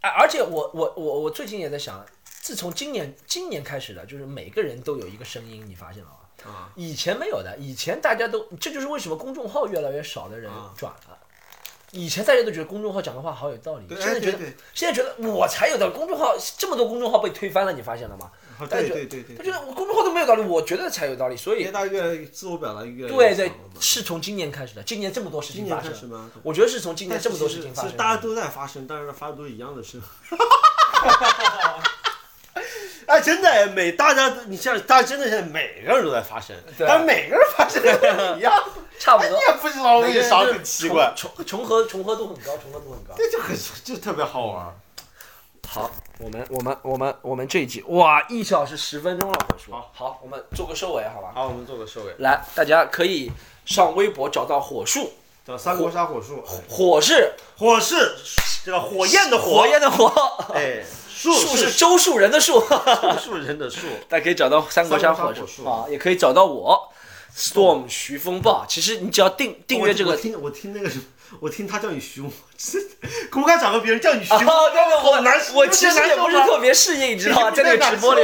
[0.00, 6.15] 哎，而且我我我我最近也在想，自从今年今年开始的，就是每个人都有一个声音，你发现了吗？
[6.46, 11.18] 啊，以前没有的，以前大家都，这就是为什么公众号越来越少的人啊转了。
[11.92, 14.38] 以前大家都觉得公众号讲的话好有道理，现在觉得
[14.74, 15.92] 现在觉得我才有道理。
[15.94, 18.30] 公众号这么多公众号被推翻了，你发现了吗？
[18.58, 21.36] 他觉得我公众号都没有道理，我觉得才有道理。
[21.36, 24.82] 所以因为大家越自我表达越对对是从今年开始的。
[24.82, 25.92] 今年这么多事情发生？
[26.42, 27.96] 我觉得是从今年这么多事情发生。
[27.96, 30.00] 大家都在发生，但是发的都是一样的事。
[33.06, 37.90] 哎，真的哎，每大家，你像大家真的现在每个人都在发声，对但每个人发声都
[38.34, 38.52] 不一样，
[38.98, 39.44] 差不多 你。
[39.46, 43.14] 也不知道为啥，很奇怪，重重重合重合度很高，重合度很高。
[43.16, 44.74] 这就很就特别好玩。
[45.68, 49.72] 好，我们我们我们我们这一集哇，一小时十分钟了，火叔。
[49.72, 51.32] 好，好，我们做个收尾，好吧？
[51.34, 53.30] 好，我们做个收尾，来，大家可以
[53.64, 55.12] 上微博找到火树，
[55.46, 58.16] 叫三国杀火术，火是火是
[58.64, 60.06] 这个火焰的火焰的火，
[60.54, 60.84] 哎，
[61.32, 66.92] 树树是周树人的树，周树人的树， 大家可以找到三国杀火三国杀火树树啊，也可以找到我
[67.36, 68.64] Storm 徐风暴。
[68.68, 71.04] 其实你只要订订阅这个我我听我听那个什么，
[71.40, 72.22] 我听他叫你徐，
[73.30, 77.50] 公开场合别人叫你徐，啊，对对，好难受，我其实也不是特别适应，你知道吗？
[77.50, 78.22] 在那个直播里，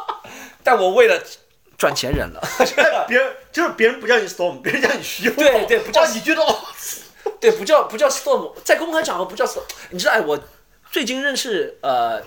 [0.62, 1.22] 但我为了
[1.78, 2.40] 赚钱忍了。
[2.76, 6.56] 哎别人就是别人不叫你 storm，别人叫你徐，对对不叫你觉得哦，
[7.40, 9.62] 对，不叫不叫 storm，在公开场合不叫 storm。
[9.90, 10.38] 你知道，哎，我
[10.92, 12.22] 最近认识呃，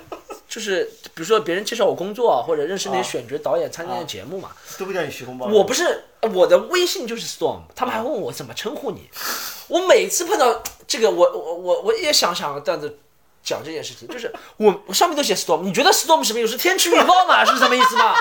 [0.50, 4.50] 就是比如说别人介绍我工作啊，或者认识那些啊选角导演参加的节目嘛，
[4.80, 9.08] 都不叫你徐红包，我不是我的微信就是 storm，他们还问我怎么称呼你，
[9.70, 13.00] 我每次碰到这个，我我我我也想想段子。
[13.48, 16.54] 讲这件事情，就是我我上面都写 storm，你觉得 storm 什么意思？
[16.54, 17.46] 是天气预报嘛？
[17.46, 18.16] 是什么意思吗？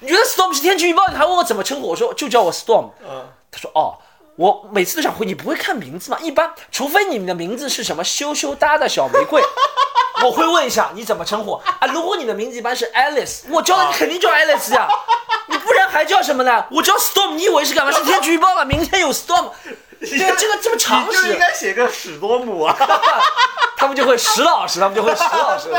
[0.00, 1.06] 你觉得 storm 是天气预报？
[1.08, 1.88] 你还问我怎么称呼？
[1.88, 2.88] 我说就叫我 storm。
[3.06, 3.98] 嗯，他说哦，
[4.40, 6.16] 我每次都想回，你不会看名字吗？
[6.22, 9.42] 一般，除非你们的名字是什么羞羞哒的小玫瑰，
[10.24, 11.86] 我会问一下你怎么称呼啊。
[11.92, 14.88] 如果你的名字一般是 Alice，我叫你肯定叫 Alice 呀，
[15.48, 16.64] 你不然还叫什么呢？
[16.70, 17.92] 我叫 Storm，你以为是干嘛？
[17.92, 18.64] 是天气预报吗？
[18.64, 19.50] 明天有 Storm。
[20.00, 22.74] 对啊，这个这么常识，你就应该写个史多姆啊，
[23.76, 25.68] 他们就会史老师，他们就会史老师。
[25.68, 25.78] 对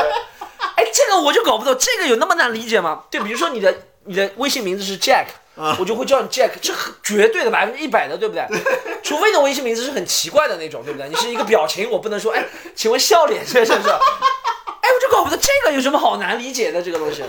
[0.76, 3.02] 哎，这个我就搞不懂，这个有那么难理解吗？
[3.10, 3.74] 对，比如说你的
[4.04, 5.24] 你的微信名字是 Jack，
[5.54, 8.46] 我就会叫你 Jack，这很绝对的百分之一百的，对不对？
[9.04, 11.08] 除非你的微信名字是很奇怪的那种，对不对？
[11.08, 13.90] 你是一个表情，我不能说，哎，请问笑脸这是不是？
[13.90, 17.22] 哎，我就搞不懂这个有什么好难理解的这个东西。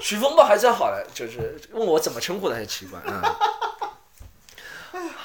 [0.00, 3.36] 徐风暴还算好了，就是问我怎么称呼的还奇怪啊。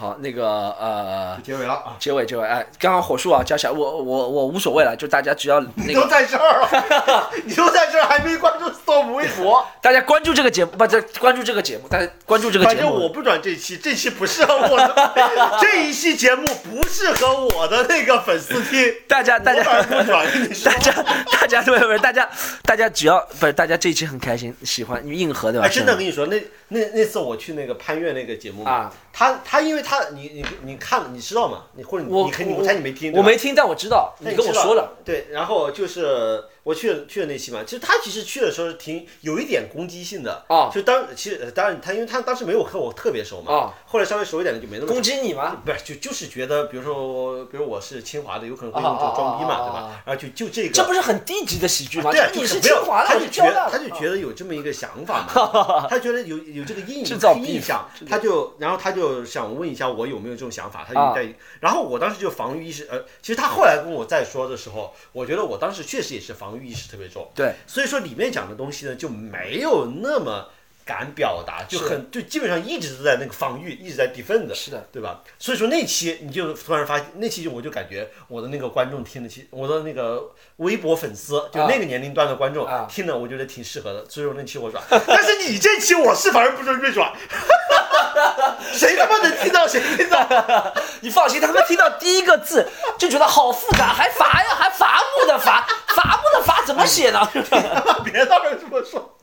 [0.06, 0.46] 好，那个
[0.80, 1.96] 呃，结尾了啊！
[1.98, 9.66] 结尾结尾，哎，刚刚火速啊，加起来，我我我无所谓了，就大家只要那你都在这儿了， 你都在这儿，还没关注 Storm 微博。
[9.82, 12.78] 大家关注这个节目，不，这关注这个节目，大家关注这个节目。
[12.78, 15.14] 反正我不转这期，这期不适合我的，
[15.60, 18.94] 这一期节目不适合我的那个粉丝听。
[19.08, 20.24] 大家大家不转，
[20.64, 20.78] 大。
[20.78, 20.94] 家
[21.42, 22.30] 大家对不对大家
[22.64, 25.68] 大家只要不是大家这一期很开心，喜欢硬核对吧？
[25.68, 31.64] 哎，真的跟你说，那那那次我去那个潘越那个节目嘛啊，他他因为他你你你看了你知道吗？
[31.74, 34.94] 你或者你我你肯定我我猜你没听，对吧我没听，但我知道你跟我说了。
[35.04, 45.62] 对，然后就是我去了去了那期嘛，其实他其实去的时候挺有一点攻击性的啊就当其实呃当然他因为他当时没有和我特别熟嘛啊，后来稍微熟一点的就没那么攻击你吗？
[45.64, 50.02] 不是就就是觉得比如说我比如我是清华的，有可能会用这种装逼嘛，对吧？
[50.08, 52.12] 然后就就这个这不是很低级的喜剧吗？
[52.12, 70.50] 对你是清华的，他就觉得他就觉得有这么一个想法嘛，他觉得有有这个阴影制造印象他就然后他就想问一下我有没有这种想法，他啊就在，然后我当时就防御意识，呃，其实他后来跟我再说的时候，我觉得我当时确实也是防御意识特别重，对，所以说里面讲的东西呢就没有那么
[70.86, 75.24] 敢表达，就很就基本上一直都在那个防御，一直在 defend 的，是的，对吧？
[75.40, 82.88] 所以说那期你就突然发现，那期就我就感觉我的那个观众听的，其我的那个微博粉丝，就那个年龄段的观众、啊。
[82.88, 84.08] 听的，我觉得挺适合的。
[84.08, 87.12] 所以说那期我转，但是你这期我是反而不是没转，
[88.72, 90.24] 谁他妈能听到谁听到？
[91.02, 92.70] 你放心，他们听到第一个字
[93.00, 97.20] 就觉得好复杂，还伐呀，还伐木的伐，伐木的罚怎么写呢？
[98.04, 99.16] 别到这么说，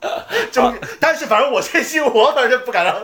[0.51, 2.95] 就但是反正我这期我反正不敢让，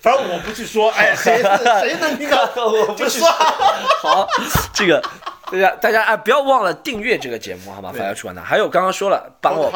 [0.00, 1.42] 反正我不去说，哎， 谁
[1.80, 3.28] 谁能听到 我不去说。
[3.28, 4.26] 好，
[4.72, 5.02] 这个
[5.50, 7.92] 大家大家哎，不要忘了订阅这个节目，好吗？
[7.92, 9.70] 发要出版的，还有刚刚说了，帮我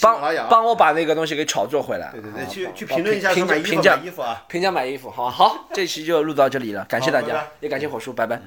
[0.00, 2.10] 帮帮我把那个东西给炒作回来。
[2.12, 3.46] 对对对，去去评论一下，评
[3.82, 4.42] 价买衣服啊。
[4.48, 8.36] 评价买衣服，好好，这期就录到这里了，感谢大家也感谢火叔，拜拜。
[8.36, 8.42] 嗯